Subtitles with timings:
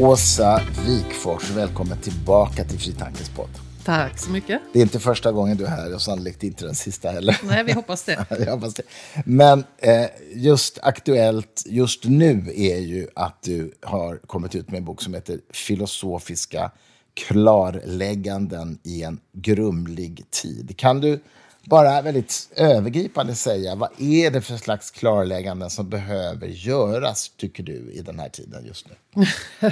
[0.00, 3.48] Åsa Wikfors, välkommen tillbaka till Fritankens podd.
[3.84, 4.60] Tack så mycket.
[4.72, 7.40] Det är inte första gången du är här och sannolikt inte den sista heller.
[7.42, 8.26] Nej, vi hoppas det.
[8.38, 8.82] jag hoppas det.
[9.24, 14.84] Men eh, just aktuellt just nu är ju att du har kommit ut med en
[14.84, 16.70] bok som heter Filosofiska
[17.14, 20.76] klarlägganden i en grumlig tid.
[20.76, 21.20] Kan du
[21.66, 27.72] bara väldigt övergripande säga, vad är det för slags klarlägganden som behöver göras, tycker du,
[27.72, 29.24] i den här tiden just nu?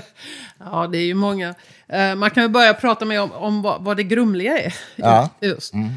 [0.58, 1.54] ja, det är ju många.
[1.94, 4.74] Uh, man kan ju börja prata med om, om vad, vad det grumliga är.
[4.96, 5.30] Ja.
[5.40, 5.74] Just.
[5.74, 5.88] Mm,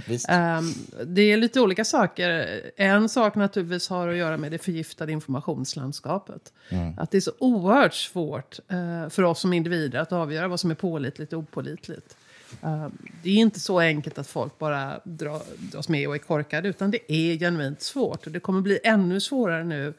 [0.59, 0.73] um,
[1.05, 2.61] det är lite olika saker.
[2.77, 6.53] En sak naturligtvis har att göra med det förgiftade informationslandskapet.
[6.69, 6.93] Mm.
[6.97, 10.71] Att det är så oerhört svårt uh, för oss som individer att avgöra vad som
[10.71, 12.16] är pålitligt och opålitligt.
[12.63, 12.87] Uh,
[13.23, 16.91] det är inte så enkelt att folk bara dra, dras med och är korkade, utan
[16.91, 18.25] det är genuint svårt.
[18.25, 19.93] Och det kommer bli ännu svårare nu uh,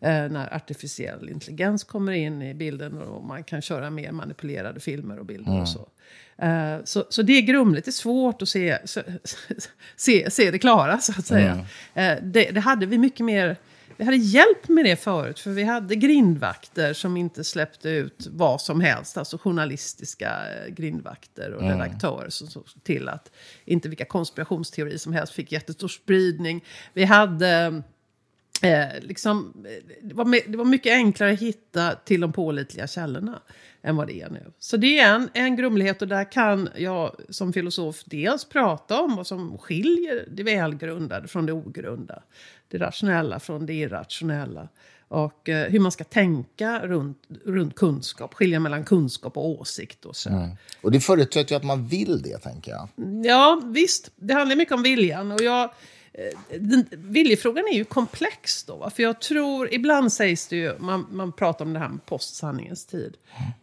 [0.00, 5.26] när artificiell intelligens kommer in i bilden och man kan köra mer manipulerade filmer och
[5.26, 5.62] bilder mm.
[5.62, 5.88] och så.
[6.42, 7.04] Uh, så.
[7.08, 8.78] Så det är grumligt, det är svårt att se,
[9.96, 11.66] se, se det klara, så att säga.
[11.94, 12.32] Mm.
[12.32, 13.56] Det, det hade vi mycket mer
[13.96, 18.60] vi hade hjälp med det förut, för vi hade grindvakter som inte släppte ut vad
[18.60, 19.16] som helst.
[19.16, 21.78] Alltså journalistiska eh, grindvakter och mm.
[21.78, 23.30] redaktörer som såg till att
[23.64, 26.64] inte vilka konspirationsteorier som helst fick jättestor spridning.
[26.92, 27.82] Vi hade...
[28.62, 29.66] Eh, liksom,
[30.02, 33.40] det, var, det var mycket enklare att hitta till de pålitliga källorna
[33.82, 34.52] än vad det är nu.
[34.58, 39.16] Så det är en, en grumlighet och där kan jag som filosof dels prata om
[39.16, 42.22] vad som skiljer det välgrundade från det ogrundade
[42.68, 44.68] det rationella från det irrationella.
[45.08, 50.04] Och eh, hur man ska tänka runt, runt kunskap, skilja mellan kunskap och åsikt.
[50.04, 50.28] Och, så.
[50.28, 50.50] Mm.
[50.80, 52.88] och det förutsätter ju att man vill det, tänker jag.
[53.24, 54.10] Ja, visst.
[54.16, 55.32] Det handlar mycket om viljan.
[55.32, 55.64] Och jag,
[56.12, 58.90] eh, den, viljefrågan är ju komplex då.
[58.90, 62.86] För jag tror, ibland sägs det ju, man, man pratar om det här med postsanningens
[62.86, 63.16] tid.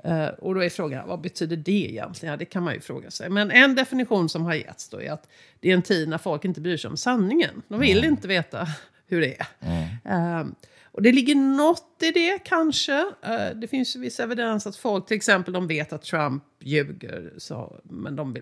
[0.04, 0.22] Mm.
[0.22, 2.32] Uh, och då är frågan, vad betyder det egentligen?
[2.32, 3.30] Ja, det kan man ju fråga sig.
[3.30, 5.28] Men en definition som har getts då är att
[5.60, 7.62] det är en tid när folk inte bryr sig om sanningen.
[7.68, 8.10] De vill mm.
[8.10, 8.68] inte veta
[9.08, 9.48] hur det är.
[9.60, 10.40] Mm.
[10.40, 13.02] Um, och det ligger något i det kanske.
[13.02, 17.34] Uh, det finns viss evidens att folk till exempel de vet att Trump ljuger.
[17.38, 18.38] Så, men de,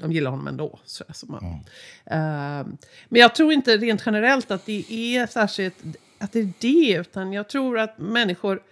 [0.00, 0.78] de gillar honom ändå.
[0.84, 1.54] Så, så man, mm.
[1.54, 2.76] uh,
[3.08, 5.74] men jag tror inte rent generellt att det är särskilt
[6.18, 7.00] att det är det.
[7.00, 8.62] Utan jag tror att människor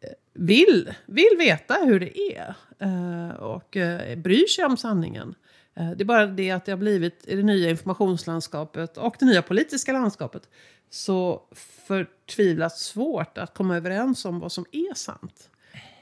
[0.00, 2.54] eh, vill, vill veta hur det är.
[2.82, 5.34] Uh, och uh, bryr sig om sanningen.
[5.74, 9.26] Eh, det är bara det att det har blivit i det nya informationslandskapet och det
[9.26, 10.48] nya politiska landskapet
[10.90, 11.42] så
[11.86, 15.50] förtvivlat svårt att komma överens om vad som är sant.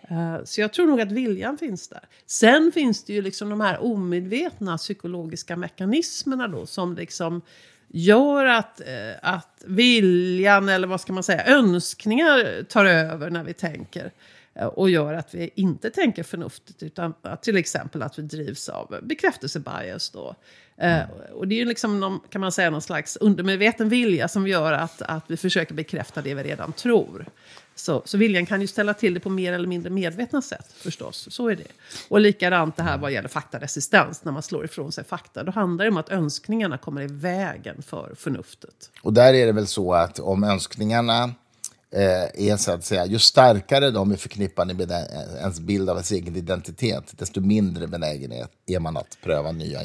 [0.09, 2.09] Eh, så jag tror nog att viljan finns där.
[2.27, 7.43] Sen finns det ju liksom de här omedvetna psykologiska mekanismerna då som liksom
[7.89, 8.87] gör att, eh,
[9.23, 14.13] att viljan, eller vad ska man säga, önskningar tar över när vi tänker.
[14.61, 18.69] Uh, och gör att vi inte tänker förnuftigt utan att, till exempel att vi drivs
[18.69, 20.35] av bekräftelsebias då.
[20.77, 21.09] Mm.
[21.33, 24.73] och det är ju liksom någon, kan man säga, någon slags undermedveten vilja som gör
[24.73, 27.27] att, att vi försöker bekräfta det vi redan tror.
[27.75, 31.29] Så, så viljan kan ju ställa till det på mer eller mindre medvetna sätt förstås.
[31.31, 31.65] Så är det.
[32.09, 35.43] Och likadant det här vad gäller faktaresistens, när man slår ifrån sig fakta.
[35.43, 38.91] Då handlar det om att önskningarna kommer i vägen för förnuftet.
[39.03, 41.35] Och där är det väl så att om önskningarna
[41.95, 46.13] eh, är så att säga, ju starkare de är förknippade med ens bild av ens
[46.13, 49.81] egen identitet, desto mindre benägenhet är man att pröva nya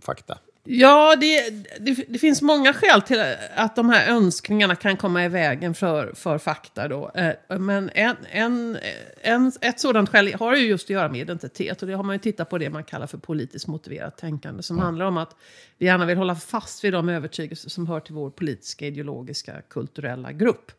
[0.00, 0.38] fakta.
[0.66, 5.28] Ja, det, det, det, finns många skäl till att de här önskningarna kan komma i
[5.28, 6.88] vägen för, för fakta.
[6.88, 7.10] Då.
[7.14, 8.78] Eh, men en, en,
[9.22, 11.82] en, ett sådant skäl har ju just att göra med identitet.
[11.82, 14.62] Och det har man ju tittat på det man kallar för politiskt motiverat tänkande.
[14.62, 14.84] Som mm.
[14.84, 15.36] handlar om att
[15.78, 20.32] vi gärna vill hålla fast vid de övertygelser som hör till vår politiska, ideologiska, kulturella
[20.32, 20.72] grupp.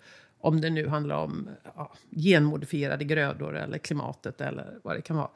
[0.45, 5.29] Om det nu handlar om ja, genmodifierade grödor eller klimatet eller vad det kan vara.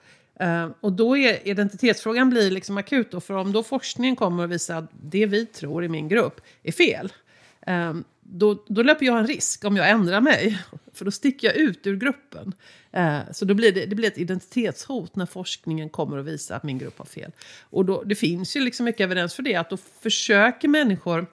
[0.44, 3.12] Uh, och då är identitetsfrågan blir liksom akut.
[3.12, 6.42] Då, för om då forskningen kommer och visar att det vi tror i min grupp
[6.63, 7.13] är fel.
[7.69, 10.60] Uh, då, då löper jag en risk om jag ändrar mig.
[10.94, 12.54] För då sticker jag ut ur gruppen.
[12.98, 16.63] Uh, så då blir det, det blir ett identitetshot när forskningen kommer och visar att
[16.63, 17.31] min grupp har fel.
[17.62, 19.56] Och då, det finns ju liksom mycket evidens för det.
[19.56, 21.28] Att då försöker människor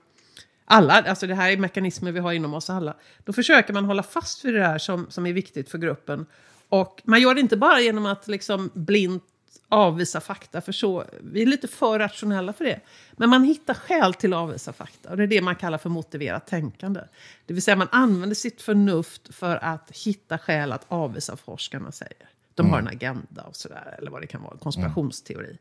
[0.66, 2.94] alla, alltså det här är mekanismer vi har inom oss alla.
[3.24, 6.26] Då försöker man hålla fast vid det här som, som är viktigt för gruppen.
[6.68, 9.24] Och man gör det inte bara genom att liksom blint
[9.68, 12.80] avvisa fakta, för så, vi är lite för rationella för det.
[13.12, 15.88] Men man hittar skäl till att avvisa fakta, och det är det man kallar för
[15.88, 17.00] motiverat tänkande.
[17.46, 21.92] Det vill säga man använder sitt förnuft för att hitta skäl att avvisa vad forskarna
[21.92, 22.28] säger.
[22.54, 22.72] De mm.
[22.72, 25.58] har en agenda och sådär, eller vad det kan vara, en konspirationsteori.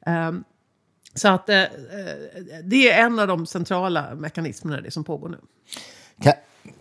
[0.00, 0.28] Mm.
[0.28, 0.44] Um,
[1.14, 1.68] så att eh, eh,
[2.64, 5.38] det är en av de centrala mekanismerna det som pågår nu.
[6.22, 6.32] Kan,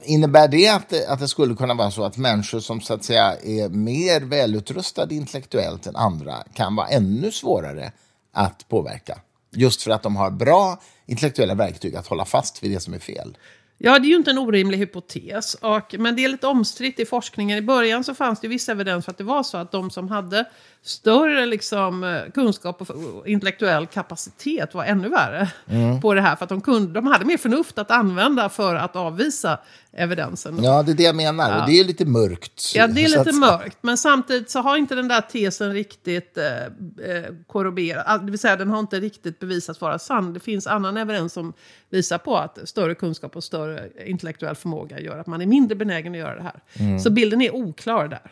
[0.04, 3.04] innebär det att, det att det skulle kunna vara så att människor som så att
[3.04, 7.92] säga är mer välutrustade intellektuellt än andra kan vara ännu svårare
[8.34, 9.20] att påverka?
[9.52, 13.00] Just för att de har bra intellektuella verktyg att hålla fast vid det som är
[13.00, 13.38] fel.
[13.78, 15.54] Ja, det är ju inte en orimlig hypotes.
[15.54, 17.58] Och, men det är lite omstritt i forskningen.
[17.58, 20.10] I början så fanns det viss evidens för att det var så att de som
[20.10, 20.46] hade
[20.88, 26.02] större liksom, eh, kunskap och intellektuell kapacitet var ännu värre mm.
[26.02, 26.36] på det här.
[26.36, 29.60] För att de, kunde, de hade mer förnuft att använda för att avvisa
[29.92, 30.64] evidensen.
[30.64, 31.52] Ja, det är det jag menar.
[31.52, 31.62] Ja.
[31.62, 32.72] Och det är lite mörkt.
[32.76, 33.78] Ja, det är lite mörkt.
[33.82, 38.26] Men samtidigt så har inte den där tesen riktigt eh, eh korroberat.
[38.26, 40.34] Det vill säga, den har inte riktigt bevisats vara sann.
[40.34, 41.54] Det finns annan evidens som
[41.90, 46.14] visar på att större kunskap och större intellektuell förmåga gör att man är mindre benägen
[46.14, 46.64] att göra det här.
[46.74, 47.00] Mm.
[47.00, 48.32] Så bilden är oklar där,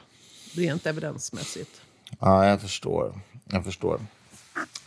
[0.55, 1.81] rent evidensmässigt.
[2.19, 3.21] Ja, jag förstår.
[3.45, 3.99] Jag förstår.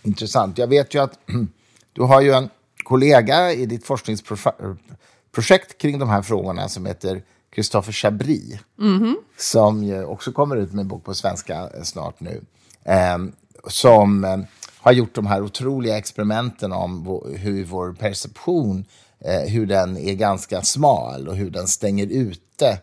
[0.02, 0.58] Intressant.
[0.58, 1.18] Jag vet ju att
[1.92, 2.48] du har ju en
[2.84, 7.22] kollega i ditt forskningsprojekt kring de här frågorna som heter
[7.54, 8.60] Christopher Chabri.
[8.78, 9.14] Mm -hmm.
[9.36, 12.44] Som också kommer ut med en bok på svenska snart nu.
[12.84, 13.18] Eh,
[13.66, 14.38] som eh,
[14.76, 18.84] har gjort de här otroliga experimenten om hur vår perception,
[19.20, 22.78] eh, hur den är ganska smal och hur den stänger ute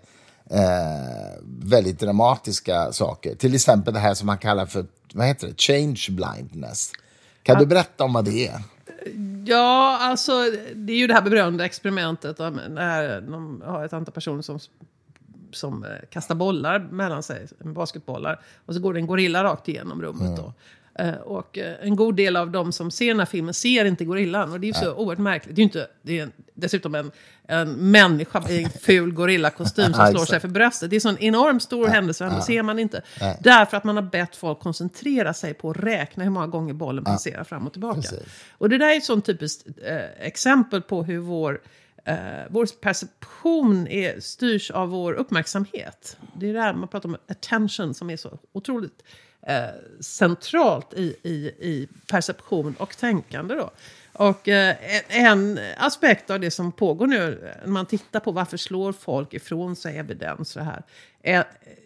[0.49, 3.35] eh, väldigt dramatiska saker.
[3.35, 5.61] Till exempel det här som man kallar för vad heter det?
[5.61, 6.91] change blindness.
[7.43, 8.59] Kan du berätta om vad det är?
[9.45, 10.31] Ja, alltså
[10.75, 12.39] det är ju det här berömda experimentet.
[12.39, 14.59] När de har ett antal personer som,
[15.51, 18.41] som eh, kastar bollar mellan sig, basketbollar.
[18.65, 20.21] Och så går det en gorilla rakt igenom rummet.
[20.21, 20.35] Mm.
[20.35, 20.53] Då.
[20.99, 24.05] Eh, och eh, en god del av de som ser den här filmen ser inte
[24.05, 24.51] gorillan.
[24.51, 24.93] Och det är ju så ja.
[24.93, 25.55] oerhört märkligt.
[25.55, 27.11] Det är ju inte, det är dessutom en,
[27.47, 30.89] en människa i en ful gorillakostym som slår sig för bröstet.
[30.89, 32.41] Det är så en enormt stor händelse, ändå ja.
[32.41, 33.01] ser man inte.
[33.39, 37.03] Därför att man har bett folk koncentrera sig på att räkna hur många gånger bollen
[37.03, 38.01] passerar fram och tillbaka.
[38.01, 38.19] Precis.
[38.51, 41.61] Och det där är ett sånt typiskt eh, exempel på hur vår
[42.09, 46.17] Uh, vår perception är, styrs av vår uppmärksamhet.
[46.35, 49.03] Det är det man pratar om attention som är så otroligt
[49.47, 49.65] eh,
[49.99, 53.55] centralt i, i, i perception och tänkande.
[53.55, 53.71] Då.
[54.17, 54.75] Och eh,
[55.07, 59.75] en aspekt av det som pågår nu, när man tittar på varför slår folk ifrån
[59.75, 60.83] sig evidens så här.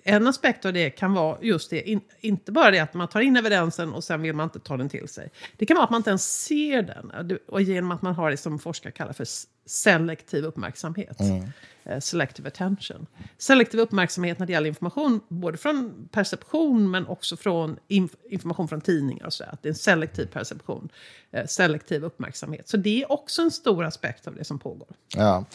[0.03, 3.21] En aspekt av det kan vara just det, in, inte bara det att man tar
[3.21, 5.31] in evidensen och sen vill man inte ta den till sig.
[5.57, 8.37] Det kan vara att man inte ens ser den, och genom att man har det
[8.37, 9.25] som forskare kallar för
[9.65, 11.19] selektiv uppmärksamhet.
[11.19, 11.45] Mm.
[11.83, 13.07] Eh, selective attention.
[13.37, 18.81] Selektiv uppmärksamhet när det gäller information, både från perception men också från inf information från
[18.81, 19.43] tidningar och så.
[19.43, 20.89] Att det är en selektiv perception,
[21.31, 22.69] eh, selektiv uppmärksamhet.
[22.69, 24.87] Så det är också en stor aspekt av det som pågår.
[25.15, 25.45] Ja.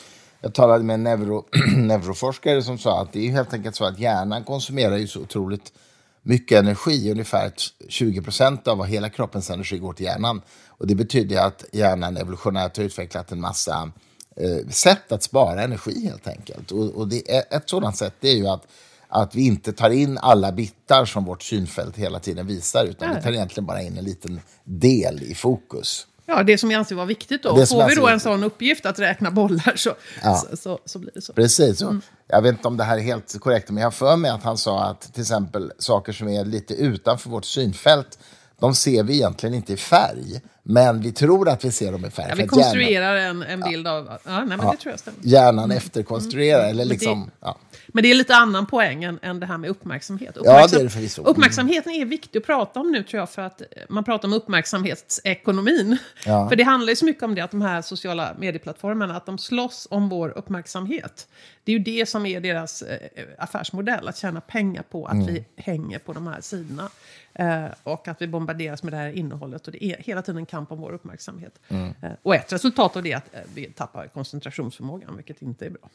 [0.45, 1.45] Jag talade med en neuro,
[1.77, 5.73] neuroforskare som sa att det är helt enkelt så att hjärnan konsumerar ju så otroligt
[6.23, 7.53] mycket energi, ungefär
[7.89, 10.43] 20 procent av hela kroppens energi går till hjärnan.
[10.69, 13.91] Och det betyder att hjärnan evolutionärt har utvecklat en massa
[14.37, 16.71] eh, sätt att spara energi helt enkelt.
[16.71, 18.67] Och, och det är, ett sådant sätt är ju att,
[19.09, 23.19] att vi inte tar in alla bitar som vårt synfält hela tiden visar, utan Nej.
[23.19, 26.07] vi tar egentligen bara in en liten del i fokus.
[26.27, 27.67] Ja, det som vi anser vara viktigt då.
[27.67, 30.37] Får vi då en sån uppgift att räkna bollar så, ja.
[30.37, 31.33] så, så, så, blir det så.
[31.33, 31.83] Precis.
[31.83, 32.03] Mm.
[32.27, 34.43] Jag vet inte om det här är helt korrekt, men jag har för mig att
[34.43, 38.19] han sa att till exempel saker som är lite utanför vårt synfält,
[38.61, 40.41] de ser vi egentligen inte i färg.
[40.63, 42.27] Men vi tror att vi ser dem i färg.
[42.29, 43.91] Ja, vi konstruerar hjärnan, en, en bild ja.
[43.91, 44.07] av...
[44.25, 45.19] Ja, nej, men det tror jag stämmer.
[45.23, 45.77] Hjärnan mm.
[45.77, 46.71] efterkonstruerar, mm.
[46.71, 47.25] eller liksom...
[47.25, 47.59] Det, ja.
[47.95, 50.37] Men det är lite annan poäng än, än det här med uppmärksamhet.
[50.37, 51.23] Uppmärksam, ja, det är det förvisso.
[51.23, 51.31] Mm.
[51.31, 55.99] Uppmärksamheten är viktig att prata om nu, tror jag, för att man pratar om uppmärksamhetsekonomin.
[56.27, 56.49] Ja.
[56.49, 59.39] För det handlar ju så mycket om det, att de här sociala medieplattformarna, att de
[59.39, 61.29] slåss om vår uppmärksamhet.
[61.65, 62.99] Det är ju det som är deras eh,
[63.39, 65.27] affärsmodell, att tjäna pengar på att mm.
[65.27, 66.91] vi hänger på de här sidorna.
[67.35, 69.67] Eh, och att vi bombarderas med det här innehållet.
[69.67, 71.61] Och det är hela tiden en kamp om vår uppmärksamhet.
[71.69, 71.95] Mm.
[72.03, 75.71] Eh, och ett resultat av det är att eh, vi tappar koncentrationsförmågan, vilket inte är
[75.71, 75.91] bra.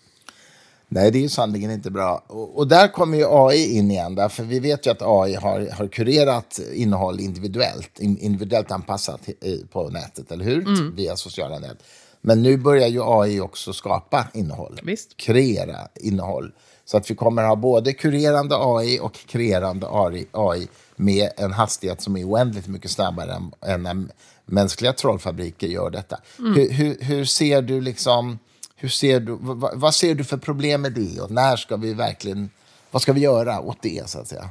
[0.91, 2.24] Nej, det är ju sannerligen inte bra.
[2.27, 5.69] Och, och, där kommer ju AI in igen, därför vi vet ju att AI har,
[5.74, 9.29] har kurerat innehåll individuellt, individuellt anpassat
[9.72, 10.67] på nätet, eller hur?
[10.67, 10.96] Mm.
[10.96, 11.84] Via sociala nät.
[12.22, 15.17] Men nu börjar ju AI också skapa innehåll, Visst.
[15.17, 16.51] kreera innehåll.
[16.86, 19.88] Så att vi kommer ha både kurerande AI och kreerande
[20.31, 24.05] AI med en hastighet som är oändligt mycket snabbare än, än när
[24.46, 26.19] mänskliga trollfabriker gör detta.
[26.39, 26.53] Mm.
[26.53, 28.39] Hur, hur, hur, ser du liksom,
[28.79, 31.93] hur ser du, vad, vad, ser du för problem med det och när ska vi
[31.93, 32.50] verkligen,
[32.91, 34.50] vad ska vi göra åt det så att säga?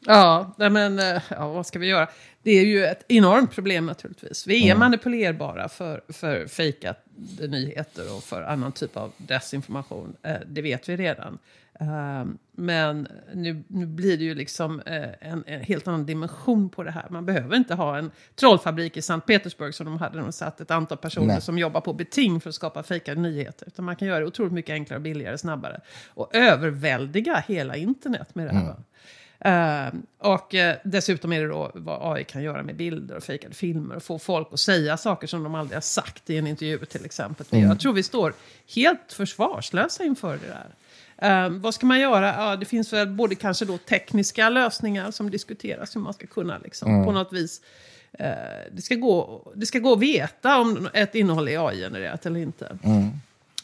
[0.00, 2.08] Ja, men eh, ja, vad ska vi göra?
[2.44, 4.46] Det är ju ett enormt problem naturligtvis.
[4.46, 4.78] Vi är mm.
[4.78, 7.04] manipulerbara för, för fejkat
[7.48, 10.16] nyheter och för annan typ av desinformation.
[10.22, 11.38] Eh, det vet vi redan.
[11.80, 16.82] Uh, men nu, nu blir det ju liksom uh, en, en, helt annan dimension på
[16.82, 17.06] det här.
[17.10, 20.60] Man behöver inte ha en trollfabrik i Sankt Petersburg som de hade när de satt
[20.60, 21.40] ett antal personer Nej.
[21.40, 23.66] som jobbar på beting för att skapa fejkade nyheter.
[23.66, 25.80] Utan man kan göra det otroligt mycket enklare, billigare, snabbare.
[26.08, 28.70] Och överväldiga hela internet med det här.
[28.70, 28.84] Mm.
[29.46, 33.54] Uh, och uh, dessutom är det då vad AI kan göra med bilder och fejkade
[33.54, 36.78] filmer och få folk att säga saker som de aldrig har sagt i en intervju
[36.78, 37.46] till exempel.
[37.50, 37.68] Mm.
[37.68, 38.34] Jag tror vi står
[38.74, 40.74] helt försvarslösa inför det där.
[41.22, 42.34] Uh, vad ska man göra?
[42.34, 46.58] Ja, det finns väl både kanske då tekniska lösningar som diskuteras hur man ska kunna
[46.58, 47.04] liksom, mm.
[47.04, 47.60] på något vis
[48.18, 48.28] eh,
[48.72, 52.78] det, ska gå, det ska gå att veta om ett innehåll är AI-genererat eller inte.
[52.82, 53.10] Mm.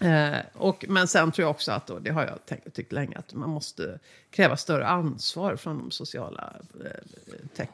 [0.00, 3.19] Eh, och, men sen tror jag också att, och det har jag tänkt, tyckt länge,
[3.19, 3.99] att man måste
[4.30, 7.66] kräva större ansvar från de sociala eh, eh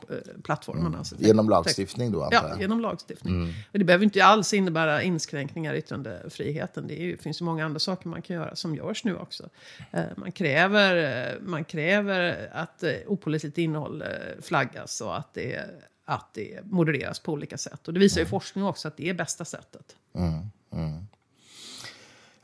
[0.42, 0.86] plattformarna.
[0.86, 0.98] Mm.
[0.98, 2.56] Alltså, genom lagstiftning då, antar jag?
[2.56, 3.34] Ja, genom lagstiftning.
[3.34, 3.54] Mm.
[3.72, 6.86] Och det behöver inte alls innebära inskränkningar i yttrandefriheten.
[6.86, 9.48] Det ju, finns ju många andra saker man kan göra som görs nu också.
[9.90, 14.08] Eh, man, kräver, eh, man kräver att eh, opolitligt innehåll eh,
[14.42, 15.64] flaggas och att det,
[16.04, 17.88] att det modereras på olika sätt.
[17.88, 18.30] Och det visar ju mm.
[18.30, 19.96] forskning också att det är bästa sättet.
[20.14, 21.06] Mm.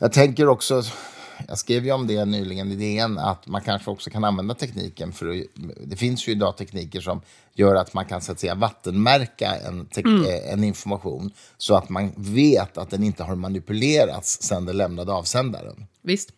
[0.02, 0.82] Jag tänker också,
[1.48, 5.12] jag skrev ju om det nyligen i DN, att man kanske också kan använda tekniken
[5.12, 5.36] för att,
[5.84, 7.20] det finns ju idag tekniker som
[7.54, 10.24] gör att man kan så att säga vattenmärka en, mm.
[10.24, 15.12] Eh, en information så att man vet att den inte har manipulerats sedan den lämnade
[15.12, 15.86] avsändaren.
[16.02, 16.30] Visst.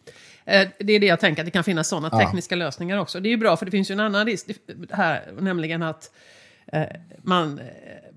[0.44, 2.59] Eh, det är det jag tänker, att det kan finnas sådana tekniska ja.
[2.59, 3.21] lösningar också.
[3.21, 4.47] Det är ju bra, för det finns ju en annan risk
[4.90, 6.11] här, nämligen att
[7.23, 7.61] man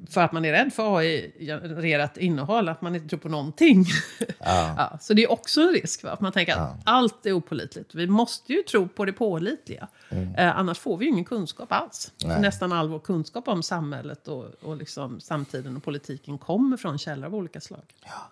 [0.10, 3.86] för att man är rädd för AI-genererat innehåll, att man inte tror på någonting.
[4.20, 4.26] Ja.
[4.78, 6.12] ja, så det är också en risk, va?
[6.12, 6.78] att man tänker att ja.
[6.84, 7.96] allt är opolitligt.
[7.96, 9.88] Vi måste ju tro på det pålitliga.
[10.10, 10.36] Mm.
[10.36, 12.12] Eh, annars får vi ju ingen kunskap alls.
[12.26, 17.26] Nästan all vår kunskap om samhället och, och liksom samtiden och politiken kommer från källor
[17.26, 17.84] av olika slag.
[18.04, 18.32] Ja.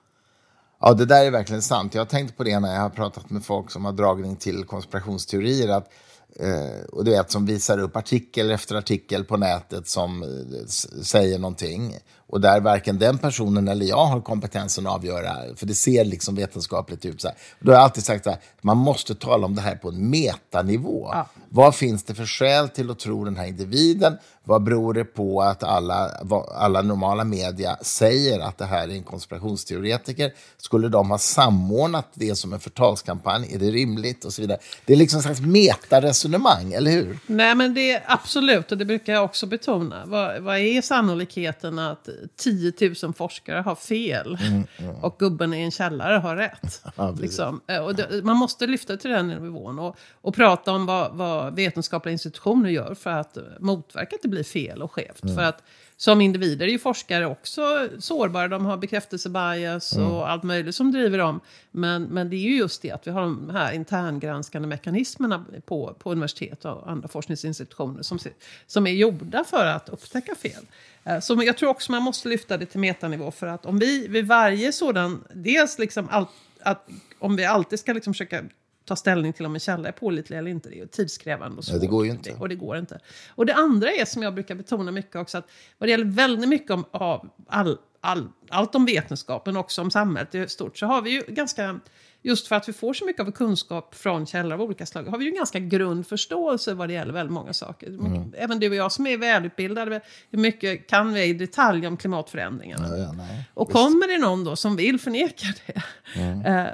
[0.80, 1.94] Ja, det där är verkligen sant.
[1.94, 4.64] Jag har tänkt på det när jag har pratat med folk som har dragning till
[4.64, 5.70] konspirationsteorier.
[5.70, 10.24] Att Eh, Eh, och du vet, som visar upp artikel efter artikel på nätet som
[10.24, 10.66] eh,
[11.04, 11.98] säger någonting.
[12.28, 16.36] Och där varken den personen eller jag har kompetensen att avgöra, för det ser liksom
[16.36, 17.22] vetenskapligt ut.
[17.22, 17.38] Så här.
[17.60, 21.10] Då har jag alltid sagt att man måste tala om det här på en metanivå.
[21.12, 21.28] Ja.
[21.50, 24.18] Vad finns det för skäl till att tro den här individen?
[24.44, 26.12] Vad beror det på att alla,
[26.56, 30.34] alla normala media säger att det här är en konspirationsteoretiker?
[30.58, 33.54] Skulle de ha samordnat det som en förtalskampanj?
[33.54, 34.26] Är det rimligt?
[34.26, 34.60] Och så vidare.
[34.86, 37.20] Det är liksom en slags metaresonemang, eller hur?
[37.28, 40.04] Nej, men det är absolut, och det brukar jag också betona.
[40.06, 44.96] Vad, vad är sannolikheten att 10 000 forskare har fel mm, mm.
[44.96, 46.84] och gubben i en källare har rätt?
[46.96, 47.62] ja, liksom.
[47.68, 51.56] Eh, och det, man måste lyfta till den nivån och, och prata om vad, vad
[51.56, 55.24] vetenskapliga institutioner gör för att motverka att det blir fel och skevt.
[55.24, 55.36] Mm.
[55.36, 55.64] För att
[55.98, 58.48] som individer är ju forskare också sårbara.
[58.48, 60.12] De har bekräftelsebias mm.
[60.12, 61.40] och allt möjligt som driver dem.
[61.72, 65.96] Men, men det är ju just det att vi har de här interngranskande mekanismerna på,
[66.00, 68.20] på universitet och andra forskningsinstitutioner som,
[68.68, 70.66] som är gjorda för att upptäcka fel.
[71.06, 74.08] Eh, så jag tror också man måste lyfta det till metanivå för att om vi
[74.08, 76.26] vid varje sådan, dels liksom all,
[76.62, 76.88] att,
[77.20, 78.44] om vi alltid ska liksom försöka
[78.86, 80.70] ta ställning till om en källa är pålitlig eller inte.
[80.70, 81.74] Det är tidskrävande och svårt.
[81.74, 82.34] Ja, det går ju inte.
[82.34, 83.00] Och det går inte.
[83.30, 86.50] Och det andra är, som jag brukar betona mycket också, att vad det gäller väldigt
[86.50, 91.02] mycket om av all, all, allt om vetenskapen, också om samhället i stort, så har
[91.02, 91.80] vi ju ganska
[92.26, 95.18] just för att vi får så mycket av kunskap från källor av olika slag, har
[95.18, 97.88] vi ju en ganska grund förståelse vad det gäller väldigt många saker.
[97.88, 98.34] Mm.
[98.38, 102.88] Även du och jag som är välutbildade, hur mycket kan vi i detalj om klimatförändringarna?
[102.98, 105.82] Ja, ja, och kommer det någon då som vill förneka det
[106.22, 106.46] mm.
[106.56, 106.68] Eh,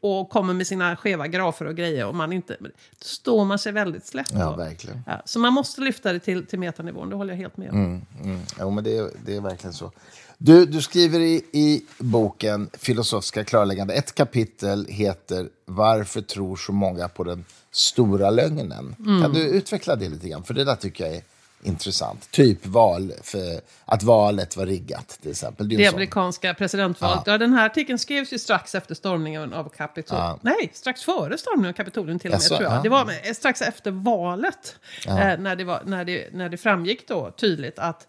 [0.00, 2.68] och kommer med sina skeva grafer och grejer och man inte, då
[3.00, 4.32] står man sig väldigt slätt.
[4.32, 5.02] Ja, verkligen.
[5.06, 7.84] Ja, så man måste lyfta det till, till metanivån, det håller jag helt med om.
[7.84, 8.40] Mm, mm.
[8.60, 9.92] Jo, men det, det är verkligen så.
[10.38, 17.08] Du, du skriver i, i boken Filosofiska klarläggande, ett kapitel heter Varför tror så många
[17.08, 18.96] på den stora lögnen?
[18.98, 19.22] Mm.
[19.22, 20.44] Kan du utveckla det lite grann?
[20.44, 21.22] För det där tycker jag är
[21.62, 22.30] intressant.
[22.30, 25.68] Typ val, för att valet var riggat till exempel.
[25.68, 27.22] Det, det amerikanska presidentvalet.
[27.26, 27.32] Ja.
[27.32, 27.38] ja.
[27.38, 30.18] den här artikeln skrevs ju strax efter stormningen av Kapitol.
[30.18, 30.38] Ja.
[30.42, 32.36] Nej, strax före stormningen av Kapitolium till och med.
[32.36, 32.78] Alltså, tror jag.
[32.78, 32.82] Ja.
[32.82, 34.76] Det var strax efter valet.
[35.06, 38.06] Eh, när, det var, när, det, när det framgick då tydligt att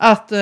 [0.00, 0.38] att eh,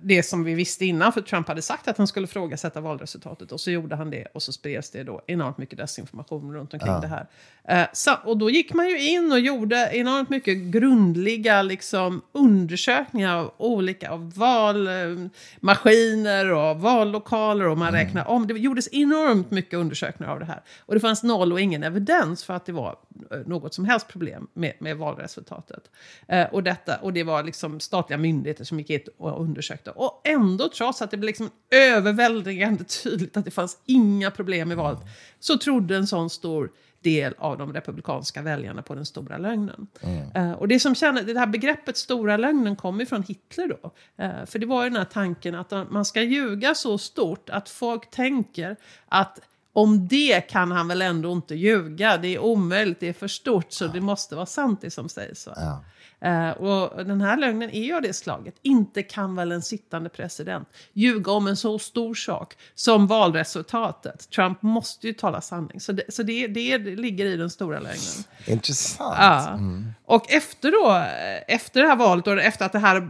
[0.00, 3.60] det som vi visste innan, för Trump hade sagt att han skulle frågasätta valresultatet och
[3.60, 7.00] så gjorde han det och så spreds det då enormt mycket desinformation runt omkring ja.
[7.00, 7.26] det här.
[7.68, 13.36] Eh, så, och då gick man ju in och gjorde enormt mycket grundliga liksom, undersökningar
[13.36, 18.00] av olika av valmaskiner och vallokaler och man mm.
[18.00, 18.46] räknade om.
[18.46, 20.62] Det gjordes enormt mycket undersökningar av det här.
[20.78, 22.96] Och det fanns noll och ingen evidens för att det var
[23.30, 25.90] eh, något som helst problem med, med valresultatet.
[26.28, 29.90] Eh, och, detta, och det var liksom statliga myndigheter som gick in och undersökte.
[29.90, 34.74] Och ändå, trots att det blev liksom överväldigande tydligt att det fanns inga problem i
[34.74, 35.00] valet,
[35.40, 36.70] så trodde en sån stor
[37.00, 39.86] del av de republikanska väljarna på den stora lögnen.
[40.34, 43.92] Eh, och det som känner, det här begreppet stora lögnen kommer från Hitler då.
[44.24, 47.68] Eh, för det var ju den här tanken att man ska ljuga så stort att
[47.68, 48.76] folk tänker
[49.08, 49.40] att
[49.72, 52.16] om det kan han väl ändå inte ljuga.
[52.16, 55.48] Det är omöjligt, det är för stort, så det måste vara sant det som sägs.
[55.56, 55.84] Ja.
[56.20, 58.54] Eh, och den här lögnen är ju av det slaget.
[58.62, 64.30] Inte kan väl en sittande president ljuga om en så stor sak som valresultatet.
[64.30, 65.80] Trump måste ju tala sanning.
[65.80, 68.24] Så det, så det, det ligger i den stora lögnen.
[68.46, 69.16] Intressant.
[69.18, 69.58] Ja.
[70.04, 71.04] Och efter, då,
[71.48, 73.08] efter det här valet, och efter att det här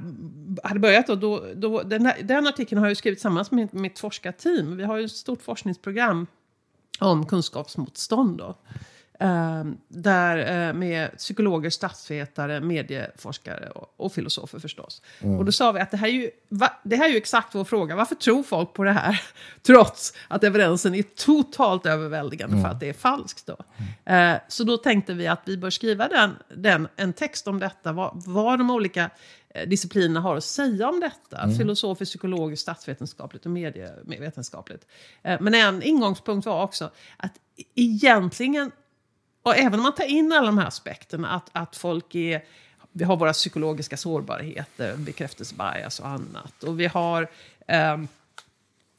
[0.62, 3.99] hade börjat, då, då, då, den, här, den artikeln har jag skrivit tillsammans med mitt
[3.99, 4.76] forskarteam.
[4.76, 6.26] Vi har ju ett stort forskningsprogram
[7.00, 8.38] om kunskapsmotstånd.
[8.38, 8.56] Då.
[9.23, 15.02] Uh, där, uh, med psykologer, statsvetare, medieforskare och, filosofer förstås.
[15.21, 15.38] Mm.
[15.38, 16.30] Och då sa vi att det här, är ju,
[16.83, 17.97] det här är ju exakt vår fråga.
[17.97, 19.23] Varför tror folk på det här?
[19.62, 22.64] Trots att evidensen är totalt överväldigande mm.
[22.64, 23.47] för att det är falskt.
[23.47, 23.56] Då.
[24.12, 27.92] Uh, så då tänkte vi att vi bör skriva den, den, en text om detta.
[27.92, 29.11] Vad, vad de olika
[29.66, 31.42] disciplinerna har att säga om detta.
[31.42, 31.56] Mm.
[31.56, 34.87] Filosofiskt, psykologiskt, statsvetenskapligt och medievetenskapligt.
[35.23, 37.33] Men en ingångspunkt var också att
[37.75, 38.71] egentligen
[39.44, 42.44] och även om man tar in alla de här aspekterna, att, att folk är...
[42.92, 46.62] Vi har våra psykologiska sårbarheter, bekräftelsebias och annat.
[46.62, 47.28] Och vi har...
[47.66, 47.96] Eh,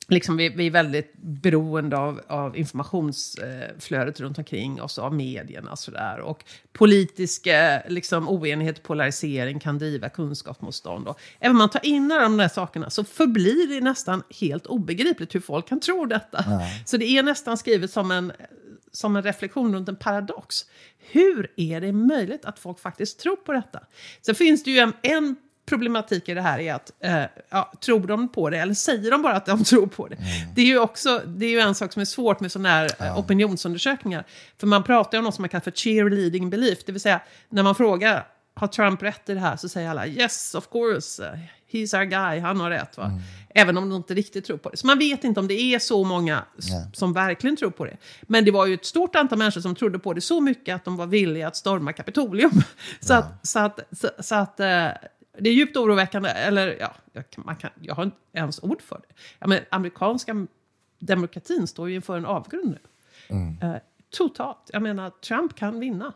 [0.08, 5.80] liksom vi, vi, är väldigt beroende av, av informationsflödet runt omkring oss, av medierna och
[5.80, 6.20] sådär.
[6.20, 7.48] Och politisk
[7.88, 11.08] liksom, oenighet och polarisering kan driva kunskapsmotstånd.
[11.08, 14.66] Och även om man tar in alla de där sakerna så förblir det nästan helt
[14.66, 16.46] obegripligt hur folk kan tro detta.
[16.48, 16.84] Nej.
[16.86, 18.32] Så det är nästan skrivet som en
[18.96, 20.66] som en reflektion runt en paradox.
[21.12, 23.80] Hur är det möjligt att folk faktiskt tror på detta?
[24.22, 25.36] Sen finns det ju en, en
[25.66, 29.22] problematik i det här är att, eh, ja, tror de på det eller säger de
[29.22, 30.16] bara att de tror på det?
[30.16, 30.54] Mm.
[30.56, 32.92] Det är ju också, det är ju en sak som är svårt med sådana här
[33.00, 33.18] ja.
[33.18, 34.26] opinionsundersökningar.
[34.58, 37.22] För man pratar ju om något som man kallar för cheerleading belief, det vill säga
[37.50, 41.40] när man frågar har Trump rätt i det här så säger alla yes of course,
[41.76, 42.98] he's our guy, han har rätt.
[42.98, 43.06] Va?
[43.06, 43.22] Mm.
[43.50, 44.78] Även om de inte riktigt tror på det.
[44.78, 46.92] Så man vet inte om det är så många yeah.
[46.94, 47.98] som verkligen tror på det.
[48.22, 50.86] Men det var ju ett stort antal människor som trodde på det så mycket att
[50.86, 52.52] de var villiga att storma Kapitolium.
[53.00, 53.26] så, yeah.
[53.26, 54.66] att, så, att, så, så att, uh,
[55.40, 56.30] det är djupt oroväckande.
[56.30, 59.14] Eller ja, jag, man kan, jag har inte ens ord för det.
[59.40, 60.48] Ja, men amerikanska
[61.00, 62.80] demokratin står ju inför en avgrund nu.
[63.28, 63.62] Mm.
[63.64, 64.70] Uh, totalt.
[64.74, 66.14] Jag menar, Trump kan vinna.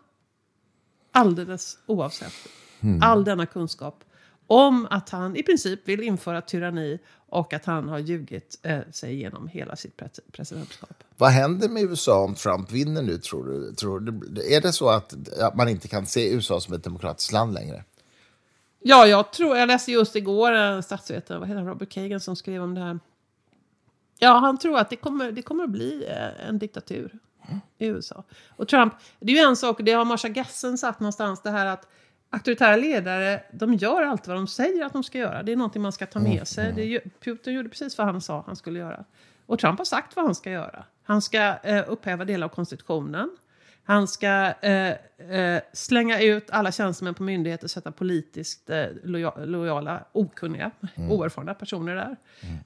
[1.12, 2.34] Alldeles oavsett.
[2.82, 3.00] Mm.
[3.04, 4.04] All denna kunskap
[4.50, 9.14] om att han i princip vill införa tyranni och att han har ljugit eh, sig
[9.14, 11.04] igenom hela sitt presidentskap.
[11.18, 13.74] Vad händer med USA om Trump vinner nu, tror du?
[13.74, 17.32] Tror du är det så att, att man inte kan se USA som ett demokratiskt
[17.32, 17.84] land längre?
[18.80, 22.64] Ja, jag tror, jag läste just igår en statsvetare, vad heter Robert Kagan, som skrev
[22.64, 23.00] om det här.
[24.20, 27.60] Ja, han tror att det kommer, det kommer att bli eh, en diktatur mm.
[27.78, 28.24] i USA.
[28.50, 31.66] Och Trump, det är ju en sak, det har Marsha Gessen sagt någonstans, det här
[31.66, 31.88] att
[32.30, 35.44] auktoritära ledare, de gör allt vad de säger att de ska göra.
[35.44, 36.74] Det är någonting man ska ta med mm, sig.
[36.74, 39.04] Det, Putin gjorde precis vad han sa han skulle göra.
[39.46, 40.84] Och Trump har sagt vad han ska göra.
[41.04, 43.38] Han ska eh, upphäva delar av konstitutionen.
[43.84, 44.94] Han ska eh,
[45.32, 51.12] eh, slänga ut alla tjänstemän på myndigheter och sätta politiskt eh, loja lojala, okunniga, mm.
[51.12, 52.16] oerfarna personer där.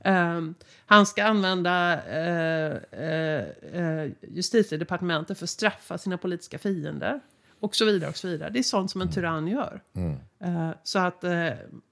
[0.01, 0.37] Mm.
[0.37, 7.19] Um, han ska använda eh, eh, eh, justitiedepartementet för att straffa sina politiska fiender.
[7.63, 8.49] Och så vidare och så vidare.
[8.49, 9.81] Det är sånt som en tyrann gör.
[9.93, 10.11] Mm.
[10.45, 11.29] Uh, så att uh,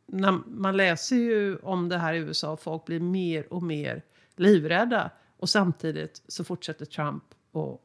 [0.05, 4.03] när man läser ju om det här i USA och folk blir mer och mer
[4.35, 5.11] livrädda.
[5.37, 7.23] Och samtidigt så fortsätter Trump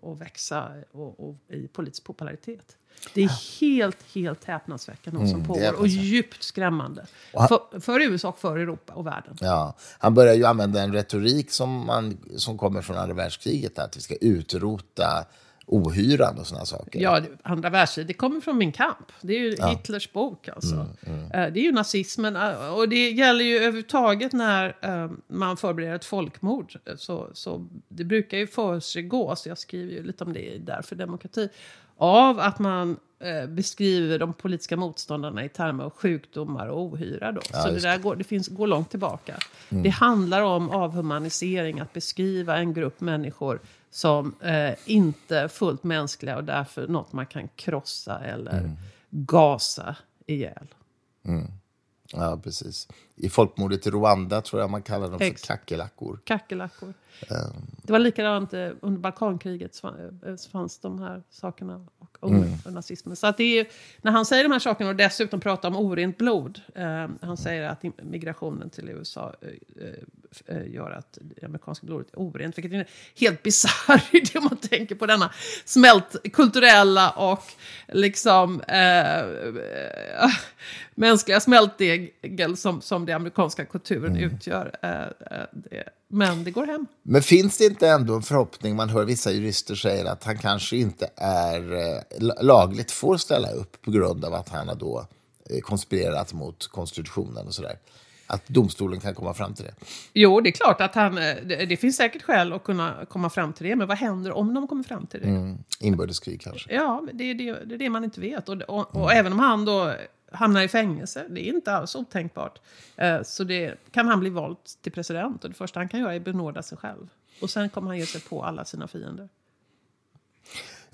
[0.03, 2.77] att växa och, och, i politisk popularitet.
[3.15, 7.07] Det är helt, helt häpnadsväckande mm, som pågår och djupt skrämmande.
[7.33, 9.37] Och han, för, för, USA, och för Europa och världen.
[9.41, 13.97] Ja, han börjar ju använda en retorik som, man, som kommer från andra världskriget, att
[13.97, 15.27] vi ska utrota
[15.67, 17.01] ohyran och sådana saker.
[17.01, 19.13] Ja, andra världskriget, det kommer från Min kamp.
[19.21, 19.69] Det är ju ja.
[19.69, 20.75] Hitlers bok alltså.
[20.75, 21.25] Mm, mm.
[21.25, 22.37] Eh, det är ju nazismen.
[22.37, 26.79] Eh, och det gäller ju överhuvudtaget när uh, man förbereder ett folkmord.
[26.97, 30.97] Så, så det brukar ju försiggå, så jag skriver ju lite om det i Därför
[30.97, 31.49] demokrati.
[31.97, 32.97] Av att man
[33.49, 37.33] beskriver de politiska motståndarna i termer av sjukdomar och ohyra.
[37.33, 37.41] Då.
[37.53, 39.35] Ja, så det där går, det finns, går långt tillbaka.
[39.69, 39.83] Mm.
[39.83, 43.61] Det handlar om avhumanisering, att beskriva en grupp människor
[43.97, 48.77] som eh, inte är fullt mänskliga och därför något man kan krossa eller mm.
[49.11, 50.75] gasa ihjäl.
[51.25, 51.47] Mm.
[52.13, 52.89] Ja, precis.
[53.15, 55.41] I folkmordet i Rwanda tror jag man kallar dem Ex.
[55.41, 56.21] för kackerlackor.
[56.25, 56.89] Kackerlackor.
[56.89, 57.67] Um.
[57.83, 61.87] Det var likadant eh, under Balkankriget så eh, fanns de här sakerna.
[61.99, 62.59] Och, och mm.
[62.67, 63.17] nazismen.
[63.17, 63.67] Så att är,
[64.03, 66.61] när han säger de här sakerna och dessutom pratar om orent blod.
[66.75, 69.49] Eh, han säger att migrationen till USA eh,
[69.87, 69.95] eh,
[70.67, 72.59] gör att det amerikanska blodet är orent.
[72.59, 75.33] Vilket är helt bisarrt om man tänker på denna
[75.65, 77.43] smält kulturella och
[77.89, 80.31] liksom eh, eh,
[80.95, 84.35] mänskliga smältdegel som, som den amerikanska kulturen mm.
[84.35, 84.79] utgör.
[84.83, 86.87] Eh, eh, det, men det går hem.
[87.03, 90.77] Men finns det inte ändå en förhoppning, man hör vissa jurister säga att han kanske
[90.77, 95.07] inte är eh, lagligt får ställa upp på grund av att han har då
[95.51, 97.79] eh, konspirerat mot konstitutionen och sådär?
[98.27, 99.75] Att domstolen kan komma fram till det?
[100.13, 101.19] Jo, det är klart att han...
[101.19, 103.77] Eh, det, det, finns säkert skäl att kunna komma fram till det.
[103.77, 105.29] Men vad händer om de kommer fram till det?
[105.29, 105.59] Mm.
[105.81, 106.75] Inbördeskrig kanske?
[106.75, 108.49] Ja, det är det, det, är det man inte vet.
[108.49, 109.19] Och, och, och mm.
[109.19, 109.95] även om han då
[110.33, 111.27] hamnar i fängelse.
[111.29, 112.61] Det är inte alls otänkbart.
[112.97, 116.15] Eh, så det kan han bli vald till president och det första han kan göra
[116.15, 117.09] är benåda sig själv.
[117.41, 119.29] Och sen kommer han ge sig på alla sina fiender.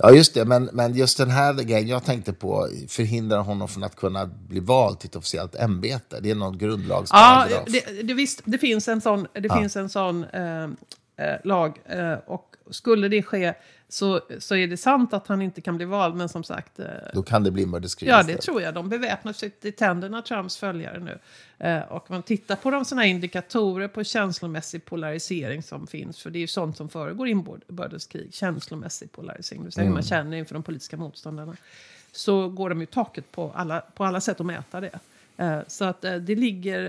[0.03, 0.45] Ja, just det.
[0.45, 4.61] Men, men just den här grejen jag tänkte på förhindrar honom från att kunna bli
[4.61, 6.21] vald till ett officiellt ämbete.
[6.21, 7.63] Det är någon grundlagsparagraf.
[7.67, 9.57] Ja, det, det, visst, det finns en sån, det ja.
[9.57, 11.79] finns en sån eh, eh, lag.
[11.87, 13.55] Eh, och skulle det ske
[13.93, 16.79] så, så är det sant att han inte kan bli vald, men som sagt...
[16.79, 18.75] Eh, Då kan det bli inbördeskrig Ja, det tror jag.
[18.75, 21.19] De beväpnar sig till tänderna, Trumps följare nu.
[21.59, 26.39] Eh, och man tittar på de såna indikatorer på känslomässig polarisering som finns, för det
[26.39, 29.95] är ju sånt som föregår inbördeskrig, känslomässig polarisering, det vill säga mm.
[29.95, 31.57] man känner inför de politiska motståndarna.
[32.13, 34.99] Så går de ju taket på alla, på alla sätt att mäta det.
[35.37, 36.85] Eh, så att eh, det ligger,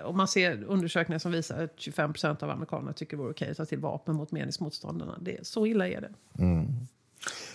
[0.00, 3.50] eh, om man ser undersökningar som visar att 25% av amerikanerna tycker det vore okej
[3.50, 5.18] att ta till vapen mot meningsmotståndarna.
[5.20, 6.42] Det, så illa är det.
[6.44, 6.66] Mm.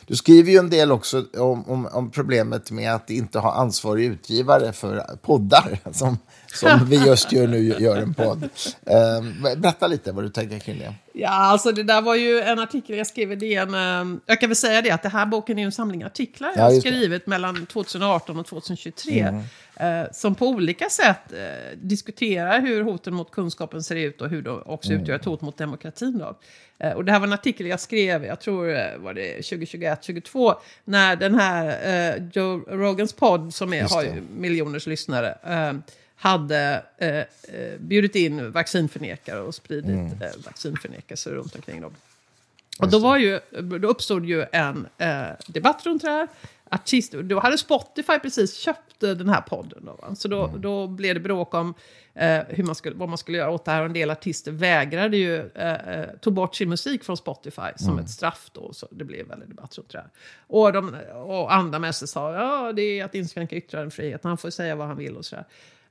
[0.06, 4.06] Du skriver ju en del också om, om, om, problemet med att inte ha ansvarig
[4.06, 6.17] utgivare för poddar, som,
[6.53, 8.43] som vi just gör nu gör en podd.
[8.86, 10.93] Eh, berätta lite vad du tänker kring det.
[11.13, 13.75] Ja, alltså det där var ju en artikel jag skrev i DN.
[13.75, 16.63] Ehm, jag kan väl säga det att det här boken är en samling artiklar jag
[16.63, 19.19] har skrivit mellan 2018 och 2023.
[19.19, 19.43] Mm.
[19.75, 24.41] Eh, som på olika sätt eh, diskuterar hur hoten mot kunskapen ser ut och hur
[24.41, 25.01] de också mm.
[25.01, 26.17] utgör ett hot mot demokratin.
[26.17, 26.38] Då.
[26.79, 30.55] Eh, och det här var en artikel jag skrev, jag tror eh, var det 2021-2022,
[30.83, 31.65] när den här
[32.15, 35.73] eh, Joe Rogans podd, som är, har miljoners lyssnare, eh,
[36.15, 37.23] hade eh,
[37.79, 40.21] bjudit in vaccinförnekare och spridit mm.
[40.21, 41.95] eh, vaccinförnekelse runt omkring dem.
[42.79, 43.39] Och då, var ju,
[43.79, 46.27] då uppstod ju en eh, debatt runt det här.
[46.73, 49.86] Artist, då hade Spotify precis köpt den här podden.
[49.86, 50.62] Då, Så då, mm.
[50.62, 51.73] då blev det bråk om
[52.13, 53.79] eh, hur man skulle, vad man skulle göra åt det här.
[53.79, 57.91] Och en del artister vägrade ju, eh, eh tog bort sin musik från Spotify som
[57.91, 58.03] mm.
[58.03, 58.73] ett straff då.
[58.73, 60.09] Så det blev väldigt debatt runt det här.
[60.47, 64.75] Och, de, och andra människor sa ja det är att inskränka yttrandefriheten, han får säga
[64.75, 65.45] vad han vill och sådär.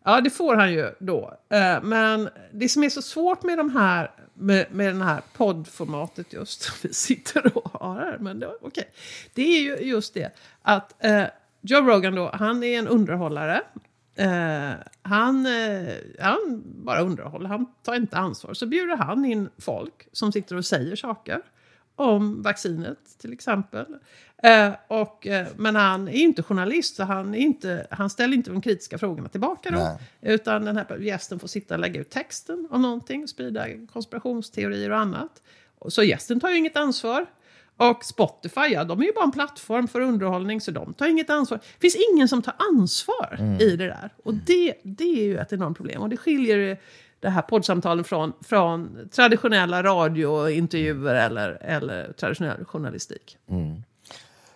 [0.05, 1.35] Ja, det får han ju då.
[1.49, 6.33] Eh, men det som är så svårt med, de här, med, med den här poddformatet
[6.33, 8.85] just som vi sitter och har här, men det, okay.
[9.35, 10.31] det är ju just det
[10.63, 11.25] att eh,
[11.61, 13.63] Joe Rogan då, han är en underhållare.
[14.15, 18.55] Eh, han, eh, han bara underhåller, han tar inte ansvar.
[18.55, 21.43] Så bjuder han in folk som sitter och säger saker
[22.03, 23.87] om vaccinet till exempel.
[24.43, 28.61] Eh, och, eh, men han är inte journalist, så han, inte, han ställer inte de
[28.61, 29.71] kritiska frågorna tillbaka.
[29.71, 29.97] Då, Nej.
[30.35, 34.99] utan den här gästen får sitta och lägga ut texten om någonting, sprida konspirationsteorier och
[34.99, 35.43] annat.
[35.89, 37.27] Så gästen tar ju inget ansvar.
[37.77, 41.31] Och Spotify, ja, de är ju bara en plattform för underhållning, så de tar inget
[41.31, 41.59] ansvar.
[41.59, 43.61] Det finns ingen som tar ansvar mm.
[43.61, 44.11] i det där.
[44.25, 46.03] Och det, det är ju ett enormt problem.
[46.03, 46.79] Och det skiljer
[47.23, 53.37] det här poddsamtalen från, från traditionella radiointervjuer eller, eller traditionell journalistik.
[53.51, 53.83] Mm.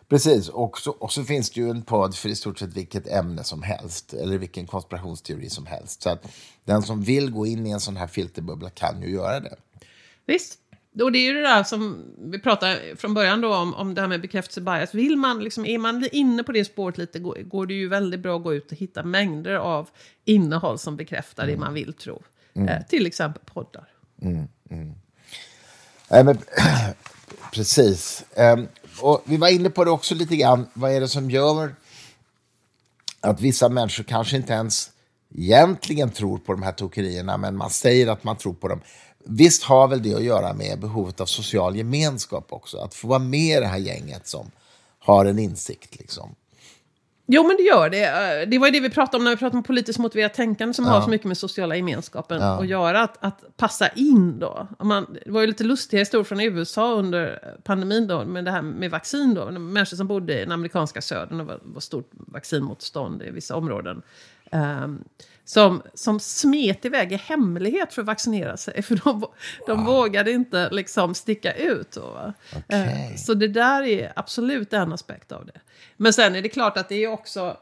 [0.09, 3.09] Precis, och så, och så finns det ju en podd för i stort sett vilket
[3.09, 6.03] ämne som helst, eller vilken konspirationsteori som helst.
[6.03, 6.27] Så att
[6.65, 9.57] den som vill gå in i en sån här filterbubbla kan ju göra det.
[10.27, 10.59] Visst.
[11.03, 14.01] Och det är ju det där som vi pratade från början då om, om det
[14.01, 14.95] här med bekräftelse bias.
[14.95, 18.21] Vill man, liksom, är man inne på det spåret lite går, går det ju väldigt
[18.21, 19.89] bra att gå ut och hitta mängder av
[20.25, 21.55] innehåll som bekräftar mm.
[21.55, 22.23] det man vill tro.
[22.57, 22.69] Mm.
[22.69, 23.89] Eh, till exempel poddar.
[24.23, 24.95] Mm, mm.
[26.11, 26.39] Nej, men,
[27.53, 28.25] precis.
[28.37, 28.69] Um,
[29.01, 30.67] och vi var inne på det också lite grann.
[30.75, 31.75] Vad är det som gör
[33.21, 34.91] att vissa människor kanske inte ens
[35.35, 38.81] egentligen tror på de här tokerierna, men man säger att man tror på dem.
[39.25, 43.19] Visst har väl det att göra med behovet av social gemenskap också, att få vara
[43.19, 44.51] med i det här gänget som
[44.99, 45.99] har en insikt.
[45.99, 46.35] Liksom.
[47.27, 48.05] Jo, men det gör det.
[48.05, 50.75] Eh, det var ju det vi pratade om när vi pratade om politiskt motiverat tänkande
[50.75, 50.91] som ja.
[50.91, 52.61] har så mycket med sociala gemenskapen ja.
[52.61, 53.03] att göra.
[53.03, 54.69] Att, att passa in då.
[54.79, 58.63] Man, det var ju lite lustiga historier från USA under pandemin då, med det här
[58.63, 59.51] med vaccin då.
[59.51, 64.03] Människor som bodde i den amerikanska södern och var, var stort vaccinmotstånd i vissa områden.
[64.53, 65.05] Um,
[65.47, 68.83] som, som smet iväg i hemlighet för att vaccinera sig.
[68.83, 69.27] För de,
[69.67, 69.95] de wow.
[69.95, 71.93] vågade inte liksom sticka ut.
[71.93, 73.11] Då, okay.
[73.11, 75.61] uh, så det där är absolut en aspekt av det.
[75.97, 77.57] Men sen är det klart att det är också,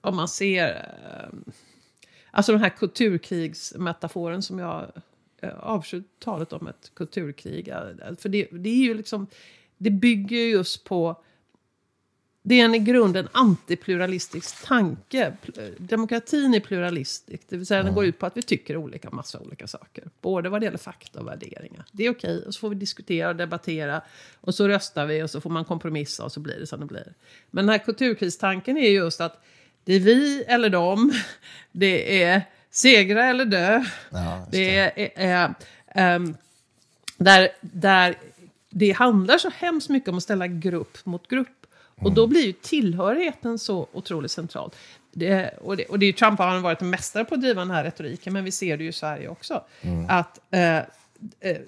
[0.00, 0.68] om man ser...
[0.74, 1.52] Uh,
[2.30, 4.92] alltså den här kulturkrigsmetaforen som jag
[5.42, 7.68] eh, avskyr talet om ett kulturkrig.
[7.68, 9.26] Eh, För det, det är ju liksom,
[9.78, 11.22] det bygger ju just på
[12.42, 15.32] det är en i grunden antipluralistisk tanke.
[15.42, 19.10] Pl- Demokratin är pluralistisk, det vill säga den går ut på att vi tycker olika
[19.10, 20.04] massa olika saker.
[20.20, 21.84] Både vad det gäller fakta och värderingar.
[21.92, 24.02] Det är okej, och så får vi diskutera och debattera.
[24.40, 26.86] Och så röstar vi och så får man kompromissa och så blir det som det
[26.86, 27.14] blir.
[27.50, 29.44] Men den här kulturkristanken är just att
[29.84, 31.12] det är vi eller dem.
[31.72, 33.84] Det är segra eller dö.
[34.10, 35.10] Ja, just det är...
[35.16, 35.54] är
[35.86, 36.36] ehm,
[37.16, 38.14] där, där
[38.70, 41.61] det handlar så hemskt mycket om att ställa grupp mot grupp.
[42.04, 44.76] Och då blir ju tillhörigheten så otroligt centralt.
[45.12, 47.70] Det, och, det, och det är Trump har varit en mästare på att driva den
[47.70, 49.64] här retoriken, men vi ser det ju i Sverige också.
[50.08, 51.58] Att, eh, eh,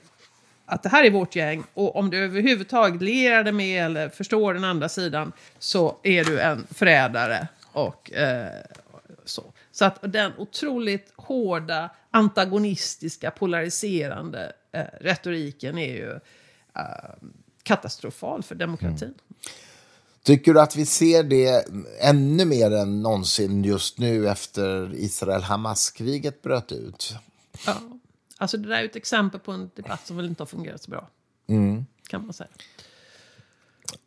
[0.67, 4.55] att det här är vårt gäng och om du överhuvudtaget lierar dig med eller förstår
[4.55, 7.49] den andra sidan så är du en förrädare.
[7.73, 8.63] Och, eh,
[9.25, 9.53] så.
[9.73, 16.11] så att den otroligt hårda, antagonistiska, polariserande eh, retoriken är ju
[16.75, 17.15] eh,
[17.63, 19.15] katastrofal för demokratin.
[20.25, 21.65] Tycker du att vi ser det
[22.01, 27.15] ännu mer än någonsin just nu efter Israel-Hamas-kriget bröt ut?
[27.67, 27.75] Ja.
[28.39, 30.91] Alltså det där är ett exempel på en debatt som väl inte har fungerat så
[30.91, 31.09] bra.
[32.09, 32.49] Kan man säga.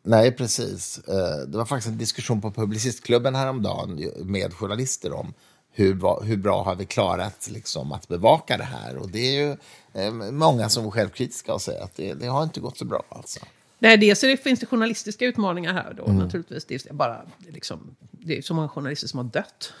[0.02, 0.98] Nej, precis.
[0.98, 5.34] Eh, Det var faktiskt en diskussion på Publicistklubben häromdagen med journalister om
[5.70, 8.96] hur, hur bra har vi klarat liksom, att bevaka det här.
[8.96, 9.56] Och det är ju
[10.02, 13.02] eh, många som är självkritiska och säger att det, det har inte gått så bra.
[13.08, 13.40] Alltså.
[13.78, 16.64] Nej, dels det, finns det journalistiska utmaningar här då naturligtvis.
[16.64, 19.72] Det är, bara, liksom, det är så många journalister som har dött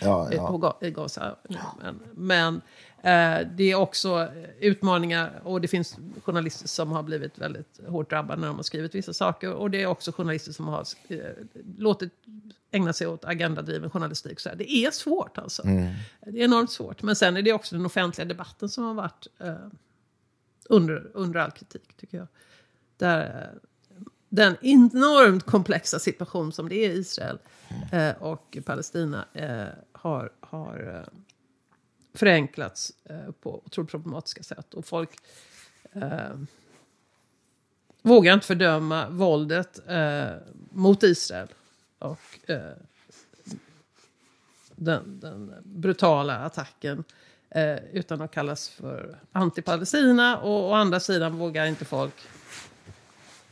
[0.00, 0.78] Ja, ja.
[0.80, 1.36] i Gaza.
[1.82, 2.54] Men, men
[2.96, 4.28] eh, det är också
[4.60, 8.94] utmaningar och det finns journalister som har blivit väldigt hårt drabbade när de har skrivit
[8.94, 9.52] vissa saker.
[9.52, 11.18] Och det är också journalister som har eh,
[11.78, 12.12] låtit
[12.70, 14.40] ägna sig åt agendadriven journalistik.
[14.40, 14.56] Så här.
[14.56, 15.62] Det är svårt alltså.
[15.62, 17.02] Det är enormt svårt.
[17.02, 19.54] Men sen är det också den offentliga debatten som har varit eh,
[20.68, 22.26] under, under all kritik, tycker jag.
[23.00, 23.50] Där,
[24.28, 27.38] den enormt komplexa situation som det är i Israel
[27.92, 31.18] eh, och Palestina eh, har, har eh,
[32.14, 34.74] förenklats eh, på otroligt problematiska sätt.
[34.74, 35.10] Och folk
[35.92, 36.36] eh,
[38.02, 40.30] vågar inte fördöma våldet eh,
[40.70, 41.48] mot Israel.
[41.98, 42.20] Och
[44.76, 47.04] den, den brutala attacken
[47.92, 50.38] utan att kallas för antipalestina.
[50.38, 52.14] Och å andra sidan vågar inte folk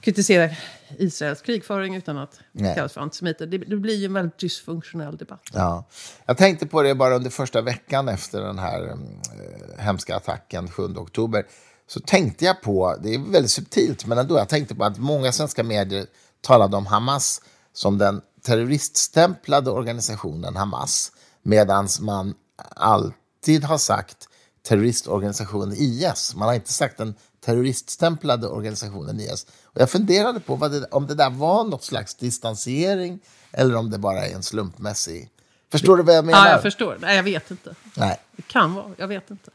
[0.01, 0.51] kritisera
[0.99, 2.75] Israels krigföring utan att Nej.
[2.75, 3.47] kallas för antisemiter.
[3.47, 5.51] Det, det blir ju en väldigt dysfunktionell debatt.
[5.53, 5.85] Ja.
[6.27, 10.83] Jag tänkte på det bara under första veckan efter den här eh, hemska attacken 7
[10.83, 11.47] oktober.
[11.87, 15.33] Så tänkte jag på, det är väldigt subtilt, men ändå, jag tänkte på att många
[15.33, 16.07] svenska medier
[16.41, 22.35] talade om Hamas som den terroriststämplade organisationen Hamas, medan man
[22.77, 24.29] alltid har sagt
[24.69, 26.35] terroristorganisationen IS.
[26.37, 27.15] Man har inte sagt den
[27.49, 29.47] terroriststämplade organisationen IS.
[29.63, 33.21] Och jag funderade på det, om det där var något slags distansering
[33.53, 35.31] eller om det bara är en slumpmässig...
[35.71, 36.47] Förstår du vad jag menar?
[36.47, 36.99] Ja, jag förstår.
[37.01, 37.75] Nej, jag vet inte.
[37.97, 38.21] Nej.
[38.37, 39.51] Det kan vara, jag vet inte.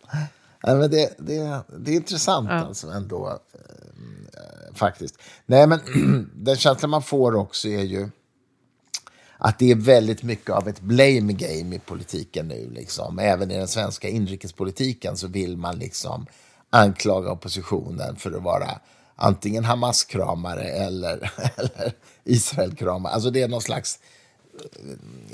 [0.63, 5.17] Nej, men det, det, det är intressant alltså ändå, eh, faktiskt.
[5.45, 5.79] Nej, men
[6.33, 8.09] den känslan man får också är ju
[9.37, 12.69] att det är väldigt mycket av ett blame game i politiken nu.
[12.69, 13.19] Liksom.
[13.19, 16.25] Även i den svenska inrikespolitiken så vill man liksom
[16.73, 18.79] anklaga oppositionen för att vara
[19.15, 23.13] antingen Hamas-kramare eller, eller Israel-kramare.
[23.13, 23.99] Alltså det är någon slags...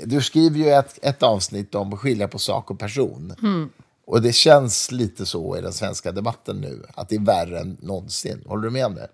[0.04, 3.34] Du skriver ju ett, ett avsnitt om att skilja på sak och person.
[4.06, 7.76] Och det känns lite så i den svenska debatten nu, att det är värre än
[7.80, 8.42] någonsin.
[8.46, 9.08] Håller du med om det?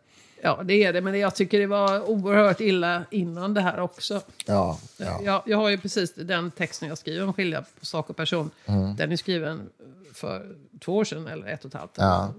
[0.47, 1.01] Ja, det är det.
[1.01, 4.21] Men jag tycker det var oerhört illa innan det här också.
[4.47, 4.79] Ja.
[4.97, 5.21] ja.
[5.25, 8.51] Jag, jag har ju precis den texten jag skriver om skilja på sak och person.
[8.67, 8.97] Mm.
[8.97, 9.71] Den är skriven
[10.13, 11.95] för två år sedan, eller ett och ett halvt.
[11.97, 12.35] Ja.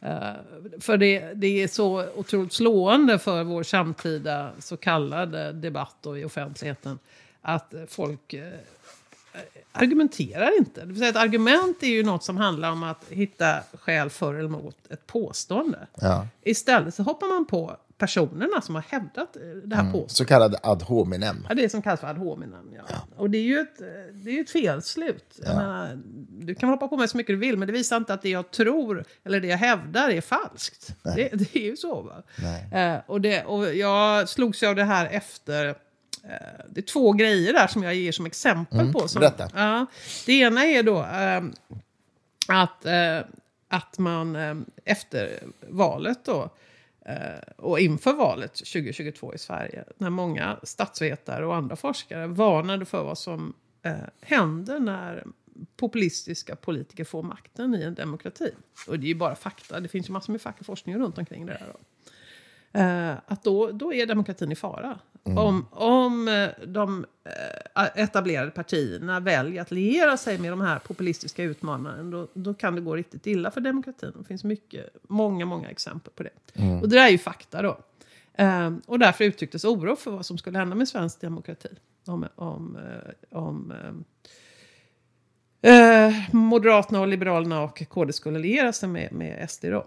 [0.00, 0.32] Eh,
[0.80, 6.24] för det, det är så otroligt slående för vår samtida så kallade debatt och i
[6.24, 6.98] offentligheten
[7.42, 8.52] att folk eh,
[9.78, 10.80] argumenterar inte.
[10.80, 14.34] Det vill säga ett argument är ju något som handlar om att hitta skäl för
[14.34, 15.86] eller emot ett påstående.
[16.00, 16.26] Ja.
[16.42, 20.10] Istället så hoppar man på personerna som har hävdat eh, det här påståendet.
[20.10, 21.46] Så kallad ad hominem.
[21.48, 22.74] Ja, det som kallas för ad hominem.
[22.76, 22.96] Ja.
[23.16, 23.78] Och det är ju ett,
[24.12, 25.40] det är ett felslut.
[25.44, 28.14] Jag menar, du kan hoppa på mig så mycket du vill, men det visar inte
[28.14, 30.94] att det jag tror eller det jag hävdar är falskt.
[31.02, 32.02] Det, det är ju så.
[32.02, 32.22] Va?
[32.78, 35.76] Eh, och, det, och jag slogs ju av det här efter...
[36.28, 39.08] Eh, det är två grejer där som jag ger som exempel på.
[39.08, 39.22] Som.
[39.54, 39.86] Ja,
[40.26, 41.42] det ena är då eh,
[42.48, 43.18] att, eh,
[43.68, 46.50] att man eh, efter valet då
[47.56, 53.18] och inför valet 2022 i Sverige, när många statsvetare och andra forskare varnade för vad
[53.18, 53.54] som
[54.20, 55.24] händer när
[55.76, 58.54] populistiska politiker får makten i en demokrati.
[58.88, 59.80] Och det är ju bara fakta.
[59.80, 61.72] Det finns ju massor med fackforskning runt omkring det här.
[61.72, 61.78] Då.
[62.72, 64.98] Eh, att då, då är demokratin i fara.
[65.24, 65.38] Mm.
[65.38, 67.06] Om, om eh, de
[67.76, 72.74] eh, etablerade partierna väljer att liera sig med de här populistiska utmanarna då, då kan
[72.74, 74.12] det gå riktigt illa för demokratin.
[74.18, 76.30] Det finns mycket, många, många exempel på det.
[76.52, 76.80] Mm.
[76.80, 77.78] Och det där är ju fakta då.
[78.38, 81.68] Um, och därför uttrycktes oro för vad som skulle hända med svensk demokrati.
[82.06, 82.78] Om, om,
[83.30, 83.72] om
[85.66, 89.64] uh, Moderaterna, och Liberalerna och KD skulle liera sig med, med SD.
[89.64, 89.86] Då.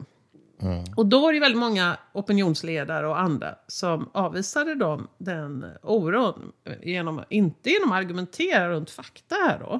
[0.61, 0.83] Mm.
[0.95, 6.51] Och då var det väldigt många opinionsledare och andra som avvisade dem, den oron.
[6.81, 9.79] Genom, inte genom att argumentera runt fakta här då.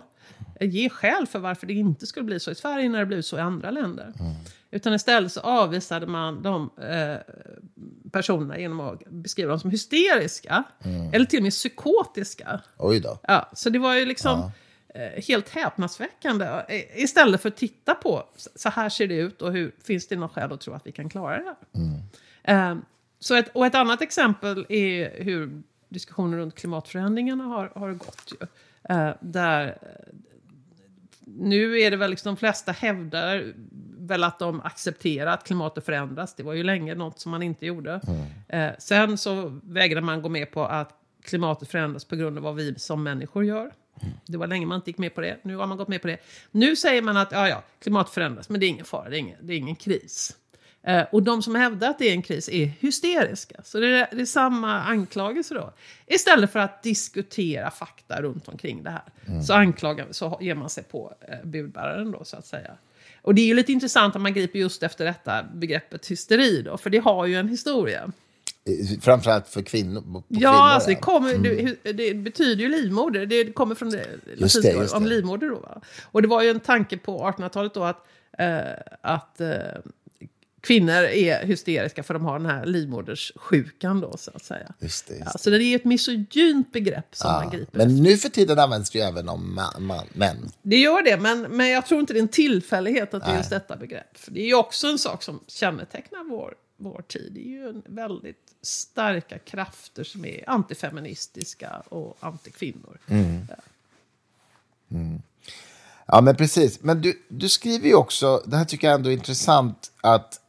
[0.65, 3.37] Ge skäl för varför det inte skulle bli så i Sverige när det blivit så
[3.37, 4.13] i andra länder.
[4.19, 4.33] Mm.
[4.71, 7.17] Utan istället så avvisade man de eh,
[8.11, 10.63] personerna genom att beskriva dem som hysteriska.
[10.83, 11.13] Mm.
[11.13, 12.61] Eller till och med psykotiska.
[12.77, 13.19] Oj då.
[13.23, 14.39] Ja, så det var ju liksom...
[14.39, 14.51] Ja
[15.27, 16.45] helt häpnadsväckande.
[16.45, 18.23] Eh, istället för att titta på
[18.55, 20.91] så här ser det ut och hur, finns det något skäl att tro att vi
[20.91, 21.55] kan klara det här.
[21.73, 22.71] Mm.
[22.71, 22.85] Um,
[23.19, 28.33] så ett, och ett annat exempel är hur diskussionen runt klimatförändringarna har, har gått.
[28.39, 28.47] Ju.
[28.95, 29.77] Uh, där,
[31.19, 33.53] nu är det väl liksom de flesta hävdar
[33.97, 36.35] väl att de accepterar att klimatet förändras.
[36.35, 38.01] Det var ju länge något som man inte gjorde.
[38.07, 38.69] Mm.
[38.69, 42.55] Uh, sen så vägrade man gå med på att klimatet förändras på grund av vad
[42.55, 43.71] vi som människor gör.
[44.25, 45.37] Det var länge man inte gick med på det.
[45.43, 46.17] Nu har man gått med på det.
[46.51, 49.19] Nu säger man att ja, ja, klimat förändras, men det är ingen fara, det är
[49.19, 50.35] ingen, det är ingen kris.
[50.83, 53.55] Eh, och de som hävdar att det är en kris är hysteriska.
[53.63, 55.73] Så det är, det är samma anklagelse då.
[56.07, 59.03] Istället för att diskutera fakta runt omkring det här.
[59.27, 59.43] Mm.
[59.43, 62.71] Så anklagar så ger man sig på eh, budbäraren då, så att säga.
[63.21, 66.77] Och det är ju lite intressant att man griper just efter detta begreppet hysteri då,
[66.77, 68.11] för det har ju en historia.
[69.01, 70.03] Framförallt för kvinnor.
[70.13, 71.75] ja, kvinnor, alltså det, kommer, mm.
[71.83, 73.25] det, det, betyder ju livmoder.
[73.25, 73.91] Det kommer från
[74.37, 75.49] just det, just om livmoder.
[75.49, 75.81] Då, va?
[76.03, 78.61] Och det var ju en tanke på 1800-talet då att, eh,
[79.01, 79.49] att eh,
[80.61, 84.73] kvinnor är hysteriska för de har den här livmoderssjukan då, så att säga.
[84.79, 87.87] Just det, just ja, så det är ett misogynt begrepp som ja, man griper Men
[87.87, 88.03] efter.
[88.03, 90.51] nu för tiden används det ju även om man, man, män.
[90.61, 93.37] Det gör det, men, men jag tror inte det är en tillfällighet att det är
[93.37, 94.17] just detta begrepp.
[94.17, 97.37] För det är ju också en sak som kännetecknar vår vår tid.
[97.37, 102.97] Är ju en väldigt starka krafter som är antifeministiska och antikvinnor.
[103.07, 103.47] Mm.
[103.49, 103.55] Ja.
[104.91, 105.21] Mm.
[106.05, 106.81] ja, men precis.
[106.81, 110.41] Men du, du skriver ju också, det här tycker jag ändå är intressant, att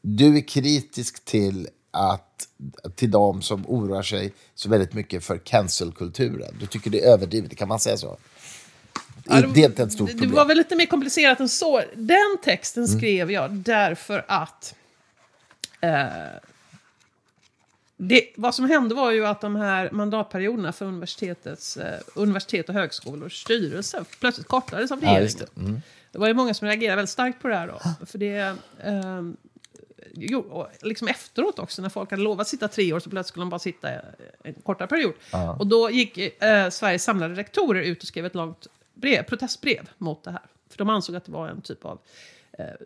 [0.00, 2.48] du är kritisk till att
[2.94, 6.56] till de som oroar sig så väldigt mycket för cancelkulturen.
[6.60, 8.16] Du tycker det är överdrivet, kan man säga så?
[9.24, 10.14] Ja, det, det.
[10.14, 11.82] Det var väl lite mer komplicerat än så.
[11.94, 12.98] Den texten mm.
[12.98, 14.74] skrev jag därför att
[15.84, 16.40] Eh,
[17.96, 22.74] det, vad som hände var ju att de här mandatperioderna för universitetets, eh, universitet och
[22.74, 25.30] högskolors styrelse plötsligt kortades av regeringen.
[25.38, 25.60] Ja, det.
[25.60, 25.80] Mm.
[26.12, 26.18] det.
[26.18, 27.66] var ju många som reagerade väldigt starkt på det här.
[27.66, 29.22] Då, för det, eh,
[30.14, 33.50] jo, liksom efteråt också, när folk hade lovat sitta tre år så plötsligt skulle de
[33.50, 33.88] bara sitta
[34.42, 35.14] en kortare period.
[35.32, 35.56] Ja.
[35.58, 40.24] Och då gick eh, Sveriges samlade rektorer ut och skrev ett långt brev, protestbrev mot
[40.24, 40.42] det här.
[40.70, 41.98] För de ansåg att det var en typ av eh,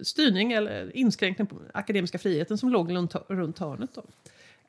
[0.03, 2.93] styrning eller inskränkning på akademiska friheten som låg
[3.29, 3.91] runt, hörnet.
[3.95, 4.03] Då.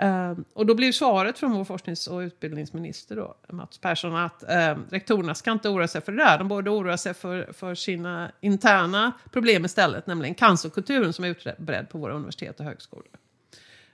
[0.03, 4.83] Uh, och då blev svaret från vår forsknings och utbildningsminister då, Mats Persson att uh,
[4.89, 6.37] rektorerna ska inte oroa sig för det där.
[6.37, 11.89] De borde oroa sig för, för sina interna problem istället, nämligen cancerkulturen som är utbredd
[11.89, 13.07] på våra universitet och högskolor.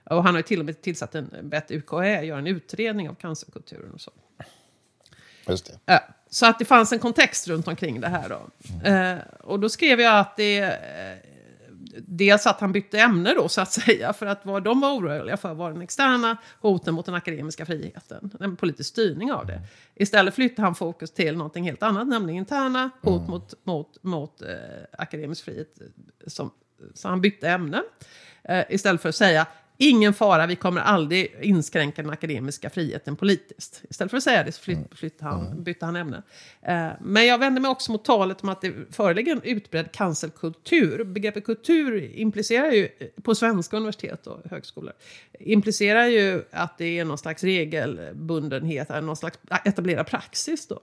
[0.04, 3.92] Och han har till och med tillsatt en, bett UKÄ göra en utredning av cancerkulturen
[3.92, 4.10] och så.
[5.48, 5.92] Just det.
[5.92, 6.00] Uh,
[6.36, 8.28] så att det fanns en kontext runt omkring det här.
[8.28, 8.50] Då.
[8.90, 10.58] Eh, och då skrev jag att det...
[10.58, 11.16] Eh,
[11.98, 14.12] dels att han bytte ämne då, så att säga.
[14.12, 18.30] För att vad de var oroliga för var den externa hoten mot den akademiska friheten.
[18.40, 19.60] En politisk styrning av det.
[19.94, 23.30] Istället flyttade han fokus till någonting helt annat, nämligen interna hot mm.
[23.30, 24.48] mot, mot, mot eh,
[24.98, 25.78] akademisk frihet.
[26.26, 26.50] Som,
[26.94, 27.82] så han bytte ämne.
[28.42, 29.46] Eh, istället för att säga
[29.78, 33.82] Ingen fara, vi kommer aldrig inskränka den akademiska friheten politiskt.
[33.90, 34.88] Istället för att säga det så flytt, mm.
[34.94, 35.62] flytt han, mm.
[35.62, 36.22] bytte han ämne.
[36.62, 41.04] Eh, men jag vänder mig också mot talet om att det föreligger en utbredd cancelkultur.
[41.04, 42.88] Begreppet kultur implicerar ju,
[43.22, 44.92] på svenska universitet och högskolor,
[45.40, 50.80] implicerar ju att det är någon slags regelbundenhet, någon slags etablerad praxis då.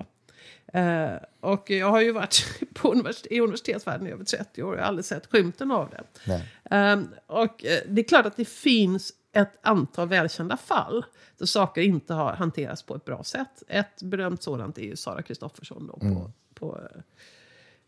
[0.75, 4.75] Uh, och jag har ju varit på universitet, i universitetsvärlden i över 30 år och
[4.75, 6.33] jag har aldrig sett skymten av det.
[6.75, 11.05] Uh, och uh, det är klart att det finns ett antal välkända fall
[11.37, 13.63] där saker inte har hanterats på ett bra sätt.
[13.67, 16.31] Ett berömt sådant är ju Sara Kristoffersson på, mm.
[16.53, 16.81] på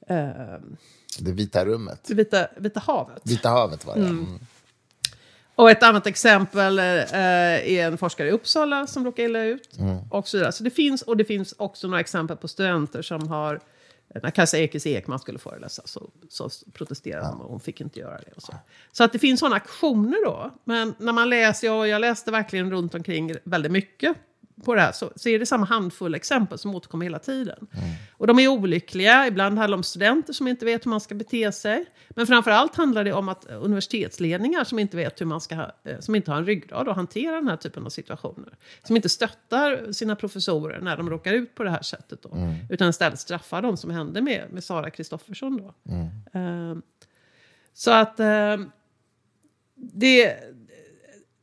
[0.07, 0.77] ehm,
[1.19, 2.03] det vita rummet.
[2.07, 3.21] Det vita, vita havet.
[3.23, 4.01] Vita havet var det.
[4.01, 4.39] Mm.
[5.55, 9.77] Och ett annat exempel eh, är en forskare i Uppsala som råkade illa ut.
[9.77, 9.97] Mm.
[10.11, 10.51] Och så.
[10.51, 13.59] Så det finns, och det finns också några exempel på studenter som har
[14.23, 18.17] när Kajsa Ekis Ekman skulle föreläsa så, så protesterade hon och hon fick inte göra
[18.17, 18.31] det.
[18.35, 18.53] Och så.
[18.91, 20.51] så att det finns sådana aktioner då.
[20.63, 24.17] Men när man läser, och jag läste verkligen runt omkring väldigt mycket
[24.63, 27.67] på det här så, så är det samma handfull exempel som återkommer hela tiden.
[27.73, 27.89] Mm.
[28.17, 31.15] Och de är olyckliga, ibland handlar det om studenter som inte vet hur man ska
[31.15, 31.85] bete sig.
[32.09, 35.99] Men framför allt handlar det om att universitetsledningar som inte vet hur man ska, eh,
[35.99, 38.57] som inte har en ryggrad att hantera den här typen av situationer.
[38.83, 42.33] Som inte stöttar sina professorer när de råkar ut på det här sättet då.
[42.33, 42.55] Mm.
[42.69, 45.73] Utan istället straffar dem som hände med, med Sara Kristoffersson då.
[45.91, 46.71] Mm.
[46.71, 46.77] Uh,
[47.73, 48.67] så att uh,
[49.75, 50.35] det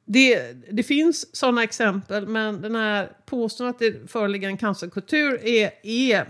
[0.04, 5.70] det, det finns sådana exempel, men den här påståendet att det föreligger en cancerkultur är,
[5.82, 6.26] är,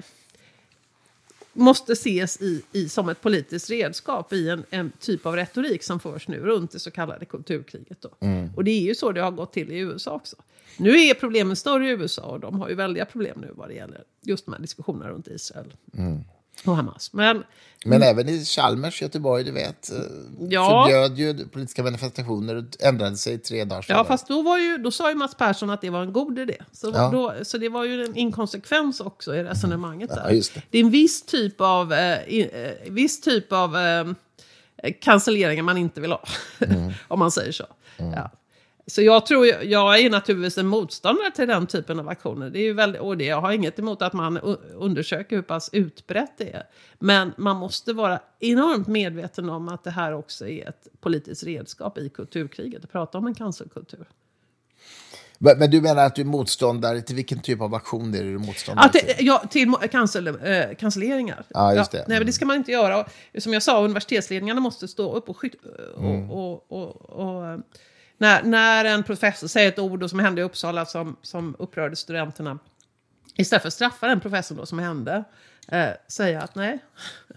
[1.53, 6.01] måste ses i, i, som ett politiskt redskap i en, en, typ av retorik som
[6.01, 8.01] förs nu runt det så kallade kulturkriget.
[8.01, 8.11] Då.
[8.21, 8.51] Mm.
[8.57, 10.37] Och det är ju så det har gått till i USA också.
[10.77, 13.75] Nu är problemen större i USA och de har ju väldiga problem nu vad det
[13.75, 15.75] gäller just de här diskussionerna runt Israel.
[15.95, 16.25] Mm
[16.65, 17.13] och Hamas.
[17.13, 17.45] Men,
[17.85, 19.99] men även i Chalmers, Göteborg, du vet, eh,
[20.49, 20.85] ja.
[20.85, 24.01] förbjöd ju politiska manifestationer och ändrade sig tre dagar senare.
[24.01, 26.39] Ja, fast då, var ju, då sa ju Mats Persson att det var en god
[26.39, 26.57] idé.
[26.73, 27.11] Så, ja.
[27.11, 30.31] då, så det var ju en inkonsekvens också i resonemanget där.
[30.31, 30.63] Ja, det.
[30.71, 30.79] det.
[30.79, 34.05] är en viss typ av, eh, eh, viss typ av eh,
[35.01, 36.25] cancelleringar man inte vill ha,
[36.59, 36.93] mm.
[37.09, 37.65] om man säger så.
[37.99, 38.13] Mm.
[38.13, 38.31] Ja.
[38.87, 42.51] Så jag tror, jag är naturligtvis en motståndare till den typen av aktioner.
[42.51, 44.39] Det är ju väldigt, och det, jag har inget emot att man
[44.75, 46.63] undersöker hur pass utbrett det är.
[46.99, 51.99] Men man måste vara enormt medveten om att det här också är ett politiskt redskap
[51.99, 52.85] i kulturkriget.
[52.85, 54.07] Att prata om en cancerkultur.
[55.39, 58.89] Men du menar att du är motståndare till vilken typ av aktion är du motståndare
[58.89, 59.27] till?
[59.27, 60.35] Ja, till cancel, äh,
[60.79, 61.45] cancelleringar.
[61.49, 61.99] Ja, just det.
[61.99, 63.07] Ja, nej, men det ska man inte göra.
[63.39, 65.55] som jag sa, universitetsledningarna måste stå upp och, skyt,
[65.95, 66.31] och, mm.
[66.31, 67.61] och, och, och
[68.23, 72.59] när, när en professor säger ett ord som hände i Uppsala som, som upprörde studenterna.
[73.37, 75.25] Istället för att straffa den professorn då som hände.
[75.69, 76.79] Eh, säga att nej,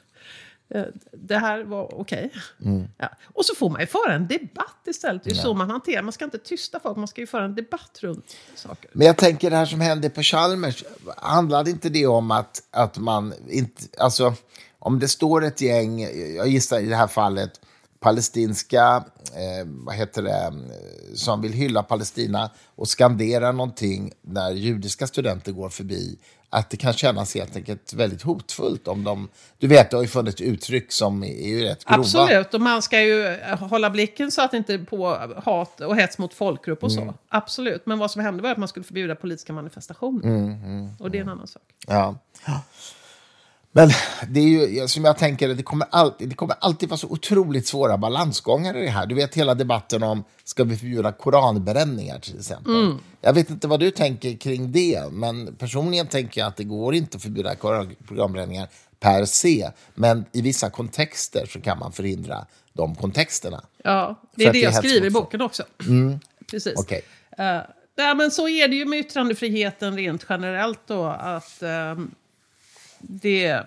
[0.70, 2.32] eh, det här var okej.
[2.60, 2.72] Okay.
[2.72, 2.88] Mm.
[2.98, 3.10] Ja.
[3.34, 5.24] Och så får man ju föra en debatt istället.
[5.24, 5.42] Det är ja.
[5.42, 8.36] så man hanterar Man ska inte tysta folk, man ska ju föra en debatt runt
[8.56, 8.90] saker.
[8.94, 10.84] Men jag tänker det här som hände på Chalmers,
[11.18, 13.84] handlade inte det om att, att man inte...
[13.98, 14.34] Alltså,
[14.80, 16.02] om det står ett gäng,
[16.36, 17.62] jag gissar i det här fallet,
[18.00, 20.54] palestinska, eh, vad heter det,
[21.16, 26.18] som vill hylla Palestina och skandera någonting när judiska studenter går förbi,
[26.50, 29.30] att det kan kännas helt enkelt väldigt hotfullt om de...
[29.58, 32.00] Du vet, det har ju funnits uttryck som är ju rätt grova.
[32.00, 35.08] Absolut, och man ska ju eh, hålla blicken så att det inte är på
[35.44, 37.02] hat och hets mot folkgrupp och så.
[37.02, 37.14] Mm.
[37.30, 40.24] Absolut, men vad som hände var att man skulle förbjuda politiska manifestationer.
[40.24, 41.64] Mm, mm, och det är en annan sak.
[41.88, 42.16] Ja.
[43.78, 43.90] Men
[44.30, 47.68] det är ju, som jag tänker, det kommer, alltid, det kommer alltid vara så otroligt
[47.68, 49.06] svåra balansgångar i det här.
[49.06, 52.74] Du vet hela debatten om, ska vi förbjuda koranbränningar till exempel?
[52.74, 52.98] Mm.
[53.22, 56.96] Jag vet inte vad du tänker kring det, men personligen tänker jag att det går
[56.96, 58.68] inte att förbjuda koranbränningar
[59.00, 59.72] per se.
[59.96, 63.64] Men i vissa kontexter så kan man förhindra de kontexterna.
[63.84, 65.64] Ja, det är det jag skriver i boken också.
[65.88, 66.20] Mm.
[66.52, 66.80] Precis.
[66.80, 67.02] Okay.
[67.40, 67.62] Uh, eh,
[67.96, 72.06] ja, men så är det ju med yttrandefriheten rent generellt då, att uh,
[73.00, 73.64] det,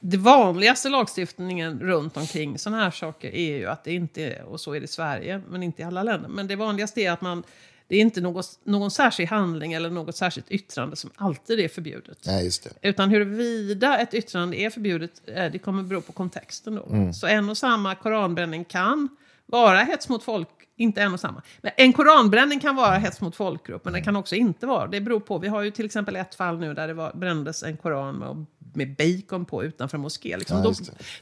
[0.00, 4.72] det vanligaste lagstiftningen runt omkring sådana här saker är ju att det inte, och så
[4.72, 7.44] är det i Sverige, men inte i alla länder, men det vanligaste är att man
[7.90, 12.18] det är inte något, någon särskild handling eller något särskilt yttrande som alltid är förbjudet.
[12.26, 12.88] Nej, just det.
[12.88, 16.86] Utan huruvida ett yttrande är förbjudet, eh, det kommer bero på kontexten då.
[16.86, 17.12] Mm.
[17.12, 19.08] Så en och samma koranbränning kan
[19.46, 20.48] vara hets mot folk
[20.80, 21.42] inte en och samma.
[21.60, 24.86] Men en koranbränning kan vara hets mot folkgrupp, men det kan också inte vara.
[24.86, 25.38] Det beror på.
[25.38, 28.46] Vi har ju till exempel ett fall nu där det var, brändes en koran med,
[28.74, 30.36] med bacon på utanför en moské.
[30.36, 30.56] Liksom.
[30.56, 30.72] Ja, då,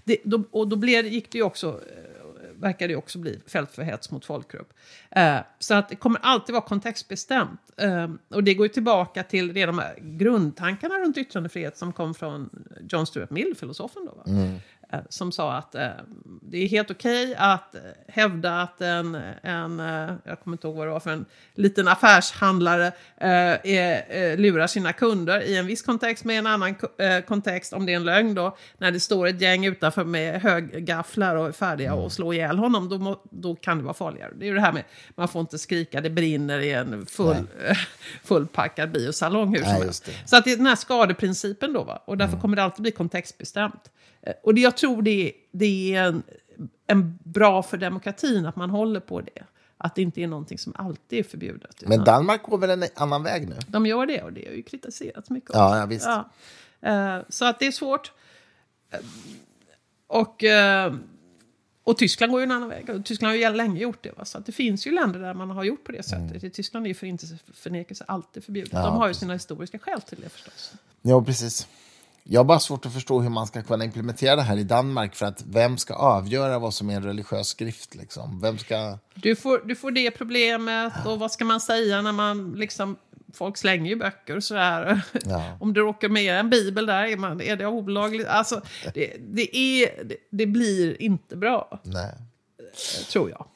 [0.05, 2.09] det, då, och då blev, gick det ju också eh,
[2.61, 4.73] verkar det också bli fält för hets mot folkgrupp.
[5.11, 7.61] Eh, så att det kommer alltid vara kontextbestämt.
[7.77, 9.83] Eh, och det går ju tillbaka till redan de
[10.19, 12.51] grundtankarna runt yttrandefrihet som kom från
[12.89, 14.07] John Stuart Mill, filosofen.
[14.07, 14.59] Då, mm.
[14.93, 15.89] Eh, som sa att eh,
[16.43, 17.74] det är helt okej okay att
[18.09, 21.24] hävda att en, en, eh, jag kommer inte ihåg vad det var för en
[21.55, 22.86] liten affärshandlare
[23.16, 23.30] eh,
[23.64, 26.74] är, lurar sina kunder i en viss kontext med en annan
[27.26, 31.36] kontext, om det är en lögn då, när det står ett gäng utanför med höggafflar
[31.36, 32.05] och är färdiga mm.
[32.05, 34.32] att slå ihjäl honom, då, må, då kan det vara farligare.
[34.39, 34.84] Det är ju det här med,
[35.14, 37.36] man får inte skrika, det brinner i en full,
[38.24, 40.11] fullpackad biosalong hur som helst.
[40.24, 42.03] Så att det är den här skadeprincipen då, va?
[42.05, 42.41] och därför mm.
[42.41, 43.91] kommer det alltid bli kontextbestämt.
[44.43, 46.23] Och det, jag tror det, det är en,
[46.87, 49.45] en bra för demokratin att man håller på det.
[49.79, 51.83] Att det inte är någonting som alltid är förbjudet.
[51.87, 53.57] Men Danmark går väl en annan väg nu?
[53.69, 55.51] De gör det och det har ju kritiserats mycket.
[55.53, 56.07] Ja, ja, visst.
[56.07, 57.16] Ja.
[57.19, 58.12] Uh, så att det är svårt.
[58.95, 59.01] Uh,
[60.07, 60.99] och, uh,
[61.85, 63.05] och Tyskland går ju en annan väg.
[63.05, 64.12] Tyskland har ju länge gjort det.
[64.19, 64.25] Va?
[64.25, 66.31] Så att det finns ju länder där man har gjort på det sättet.
[66.31, 66.47] Mm.
[66.47, 68.73] I Tyskland är ju förintelseförnekelse alltid förbjudet.
[68.73, 70.73] Ja, De har ju sina historiska skäl till det förstås.
[71.03, 71.69] Ja, precis.
[72.31, 75.14] Jag har bara svårt att förstå hur man ska kunna implementera det här i Danmark.
[75.14, 77.95] För att vem ska avgöra vad som är en religiös skrift?
[77.95, 78.41] Liksom?
[78.41, 78.99] Vem ska...
[79.14, 82.97] Du får, du får det problemet och vad ska man säga när man liksom...
[83.35, 85.01] Folk slänger ju böcker och sådär.
[85.24, 85.57] Ja.
[85.61, 88.26] Om du råkar med en bibel där, är, man, är det olagligt?
[88.26, 88.61] Alltså,
[88.95, 92.14] det, det, är, det, det blir inte bra, Nej.
[93.11, 93.47] tror jag.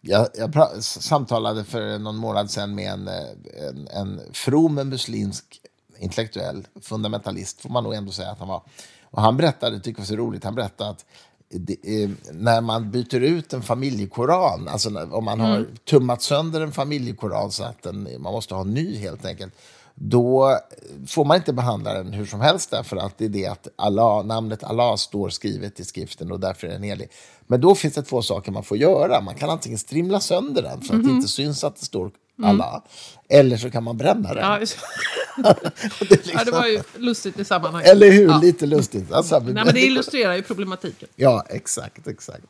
[0.00, 5.60] Jag, jag samtalade för någon månad sedan med en, eh, en, en from muslimsk
[5.98, 8.62] intellektuell fundamentalist, får man nog ändå säga att han var.
[9.10, 11.04] Och han berättade, det tycker jag var så roligt, han berättade att
[11.48, 16.60] det, eh, när man byter ut en familjekoran, alltså när, om man har tummat sönder
[16.60, 19.54] en familjekoran så att den, man måste ha en ny helt enkelt,
[19.94, 20.58] då
[21.06, 24.24] får man inte behandla den hur som helst därför att det är det att Allah,
[24.24, 27.10] namnet Allah står skrivet i skriften och därför är den helig.
[27.46, 29.20] Men då finns det två saker man får göra.
[29.20, 32.10] Man kan antingen strimla sönder den för att det inte syns att det står
[32.44, 32.82] Allah,
[33.28, 34.44] eller så kan man bränna den.
[34.44, 34.58] Ja,
[36.00, 37.90] det liksom, ja, det var ju lustigt i sammanhanget.
[37.90, 38.28] Eller hur?
[38.28, 38.38] Ja.
[38.42, 39.12] Lite lustigt.
[39.12, 41.08] Alltså, Nej, men det illustrerar ju problematiken.
[41.16, 42.44] Ja, exakt, exakt.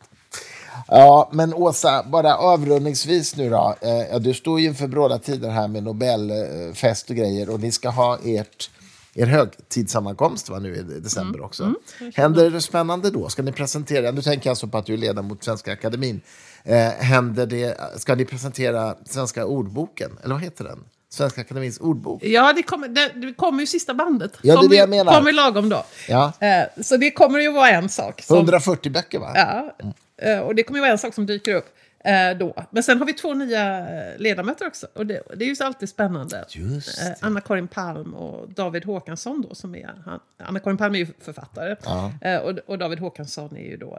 [0.88, 3.74] Ja, men Åsa, bara avrundningsvis nu då.
[3.80, 7.88] Eh, du står ju inför bråda tider här med Nobelfest och grejer och ni ska
[7.88, 8.70] ha ert,
[9.18, 11.74] er högtidssammankomst va, nu i december också.
[12.14, 13.28] Händer det spännande då?
[13.28, 16.20] Ska ni presentera, nu tänker jag alltså på att du är ledamot Svenska Akademin.
[16.64, 20.78] Eh, händer det, ska ni presentera Svenska ordboken, eller vad heter den?
[21.10, 22.24] Svenska Akademins ordbok?
[22.24, 24.32] Ja, det kommer, det, det kommer ju sista bandet.
[24.42, 25.14] Ja, det är det jag menar.
[25.14, 25.84] kommer lagom då.
[26.08, 28.22] Ja, Eh, så det kommer ju vara en sak.
[28.22, 29.32] Som, 140 böcker va?
[29.34, 29.76] Ja,
[30.22, 32.64] eh, och det kommer ju vara en sak som dyker upp eh, då.
[32.70, 34.86] Men sen har vi två nya eh, ledamöter också.
[34.94, 36.44] Och det, det är ju alltid spännande.
[36.56, 39.90] Eh, Anna-Karin Palm och David Håkansson då som är...
[40.04, 41.76] Han, Anna-Karin Palm är ju författare.
[42.20, 43.98] Eh, och, och David Håkansson är ju då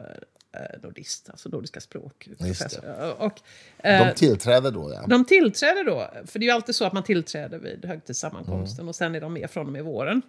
[0.53, 2.27] eh, nordist, alltså nordiska språk.
[3.17, 3.41] Och,
[3.85, 5.05] eh, De tillträder då, ja.
[5.07, 8.89] de tillträder då, för det är ju alltid så att man tillträder vid högtidssammankomsten Mm.
[8.89, 10.21] och sen är de med från och med våren.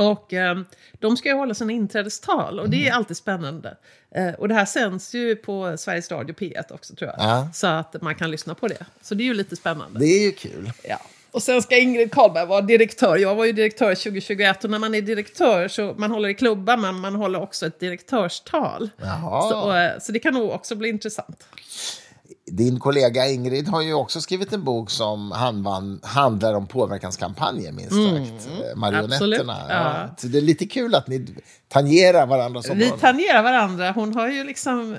[0.00, 0.58] Och eh,
[0.98, 2.88] de ska ju hålla sina inträdestal och det Mm.
[2.92, 3.76] är alltid spännande.
[4.14, 7.26] Eh, och det här sänds ju på Sveriges Radio P1 också tror jag.
[7.28, 7.48] Ja.
[7.54, 8.84] Så att man kan lyssna på det.
[9.02, 9.98] Så det är ju lite spännande.
[10.00, 10.72] Det är ju kul.
[10.84, 11.00] Ja.
[11.30, 13.16] Och sen ska Ingrid Carlberg vara direktör.
[13.16, 16.80] Jag var ju direktör 2021 och när man är direktör så man håller i klubban
[16.80, 18.90] men man håller också ett direktörstal.
[18.96, 19.50] Jaha.
[19.50, 21.46] Så, och, eh, så det kan nog också bli intressant.
[22.50, 27.92] Din kollega Ingrid har ju också skrivit en bok som handvan, handlar om påverkanskampanjer, minst
[27.92, 28.48] sagt.
[28.70, 29.56] Eh, Marionetterna.
[29.68, 29.74] Ja.
[29.74, 30.14] ja.
[30.18, 31.26] Så det är lite kul att ni
[31.68, 32.98] tangerar varandras Vi områden.
[32.98, 33.90] tangerar varandra.
[33.92, 34.98] Hon har ju liksom eh,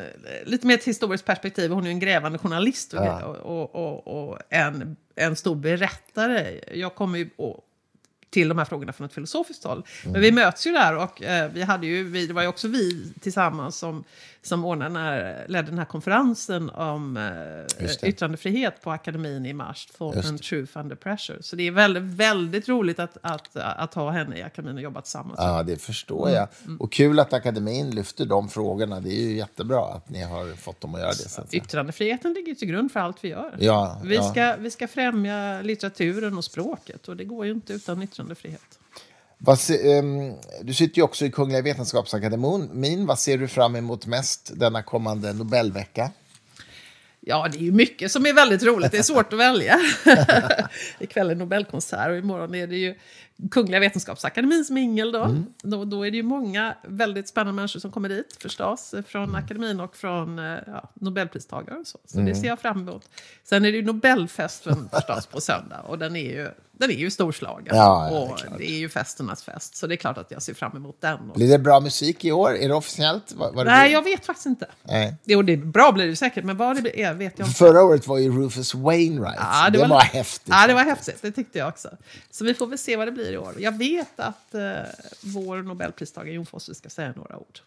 [0.50, 1.72] lite mer ett historiskt perspektiv.
[1.72, 3.22] Hon är ju en grävande journalist och, Ja.
[3.26, 6.60] och, och, och en, en stor berättare.
[6.74, 7.30] Jag kommer ju
[8.32, 9.84] till de här frågorna från ett filosofiskt håll.
[10.04, 10.12] Mm.
[10.12, 12.68] Men vi möts ju där och eh, vi hade ju, vi, det var ju också
[12.68, 14.04] vi tillsammans som,
[14.42, 19.88] som ordnade den här, ledde den här konferensen om eh, yttrandefrihet på akademin i mars,
[20.00, 20.38] and det.
[20.38, 21.38] Truth Under Pressure.
[21.44, 25.02] Så det är väldigt, väldigt roligt att, att, att ha henne i akademin och jobba
[25.02, 25.36] tillsammans.
[25.38, 26.34] Ja, det förstår Mm.
[26.34, 26.82] jag.
[26.82, 29.00] Och kul att akademin lyfter de frågorna.
[29.00, 31.30] Det är ju jättebra att ni har fått dem att göra det.
[31.30, 31.54] Så att.
[31.54, 33.56] Yttrandefriheten ligger till grund för allt vi gör.
[33.60, 34.24] Ja, vi, ja.
[34.24, 38.21] ska, vi ska främja litteraturen och språket och det går ju inte utan yttrandefrihet.
[39.38, 43.06] Vad se, ehm, du sitter ju också i Kungliga Vetenskapsakademin.
[43.06, 46.12] Vad ser du fram emot mest denna kommande Nobelvecka?
[47.20, 48.92] Ja, det är ju mycket som är väldigt roligt.
[48.92, 49.80] Det är svårt att välja.
[51.00, 52.96] Ikväll är Nobelkonsert och imorgon är det ju
[53.52, 55.12] Kungliga Vetenskapsakademins mingel.
[55.12, 55.24] Då.
[55.24, 55.46] Mm.
[55.64, 58.94] Då, då är det ju många väldigt spännande människor som kommer dit förstås.
[59.08, 59.36] Från Mm.
[59.36, 62.00] akademin och från eh, ja, Nobelpristagare och så.
[62.06, 63.10] Så det ser jag fram emot.
[63.44, 65.80] Sen är det ju Nobelfesten förstås på söndag.
[65.88, 67.76] Och den är ju, den är ju storslagen.
[67.76, 69.76] Ja, ja, det är och det är ju festernas fest.
[69.76, 71.30] Så det är klart att jag ser fram emot den.
[71.30, 71.36] Och...
[71.36, 72.56] Blir det bra musik i år?
[72.58, 73.32] Är det officiellt?
[73.36, 73.94] Vad, vad det Nej, blir?
[73.94, 74.68] jag vet faktiskt inte.
[74.84, 75.16] Nej.
[75.24, 77.58] Jo, det är bra blir det säkert, men vad det är vet jag inte.
[77.58, 79.36] Förra året var ju Rufus Wainwright.
[79.38, 80.48] Ja, det, var, häftigt.
[80.54, 81.22] Ja, det var häftigt.
[81.22, 81.90] Det tyckte jag också.
[82.32, 83.56] Så vi får väl se vad det blir i år.
[83.60, 84.62] Jag vet att eh,
[85.22, 87.60] vår Nobelpristagare Jon Fosse ska säga några ord.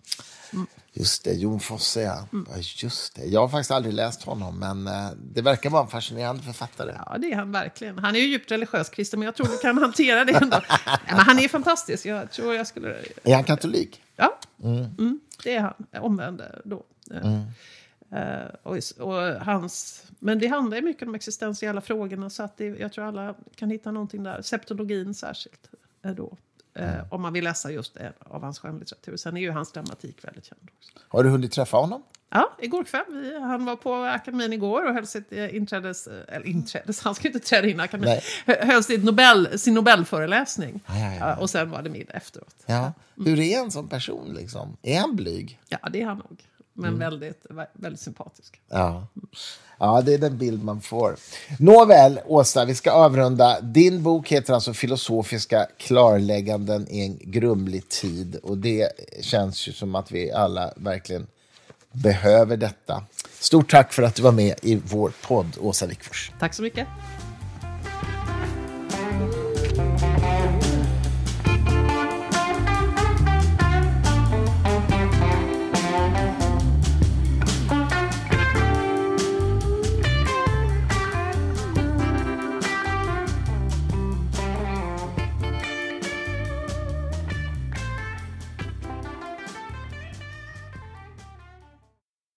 [0.92, 2.28] Just det, Jon Fosse, ja.
[2.32, 2.46] Mm.
[2.50, 3.24] Ja, Just det.
[3.24, 6.94] Jag har faktiskt aldrig läst honom, men eh, det verkar vara en fascinerande författare.
[7.06, 7.98] Ja, det är han verkligen.
[7.98, 10.60] Han är ju djupt religiös kristen, men jag tror du kan hantera det ändå.
[11.06, 12.06] Men han är fantastisk.
[12.06, 12.96] Jag tror jag skulle...
[13.24, 14.02] Är han katolik?
[14.16, 16.02] Ja, mm, det är han.
[16.02, 16.84] Omvände då.
[18.14, 22.56] Eh, och, och hans, men det handlar ju mycket om de existentiella frågorna så att
[22.56, 24.42] det, jag tror alla kan hitta någonting där.
[24.42, 25.70] Septologin särskilt.
[26.04, 26.36] eh, Då,
[26.74, 29.16] eh, Om man vill läsa just det av hans skönlitteratur.
[29.16, 30.90] Sen är ju hans dramatik väldigt känd också.
[31.08, 32.02] Har du hunnit träffa honom?
[32.30, 33.04] Ja, igår kväll.
[33.08, 36.06] Vi, han var på akademin igår och höll sitt inträdes...
[36.06, 38.18] Eller inträdes, han ska inte träda in i akademin.
[38.46, 40.80] Hö- Höll sitt Nobel, sin Nobelföreläsning.
[40.86, 41.36] Ja, ja, ja.
[41.36, 42.54] Och sen var det middag efteråt.
[42.66, 42.92] Ja.
[43.16, 44.34] Hur är en sån person?
[44.34, 44.76] Liksom?
[44.82, 45.60] Är han blyg?
[45.68, 46.42] Ja, det är han nog.
[46.74, 48.60] Men väldigt, väldigt sympatisk.
[48.68, 49.06] Ja.
[49.78, 51.16] ja, det är den bild man får.
[51.58, 53.60] Nåväl, Åsa, vi ska avrunda.
[53.60, 58.36] Din bok heter alltså Filosofiska klarlägganden i en grumlig tid.
[58.36, 58.88] Och det
[59.20, 61.26] känns ju som att vi alla verkligen
[61.92, 63.04] behöver detta.
[63.38, 66.32] Stort tack för att du var med i vår podd, Åsa Wikfors.
[66.38, 66.86] Tack så mycket.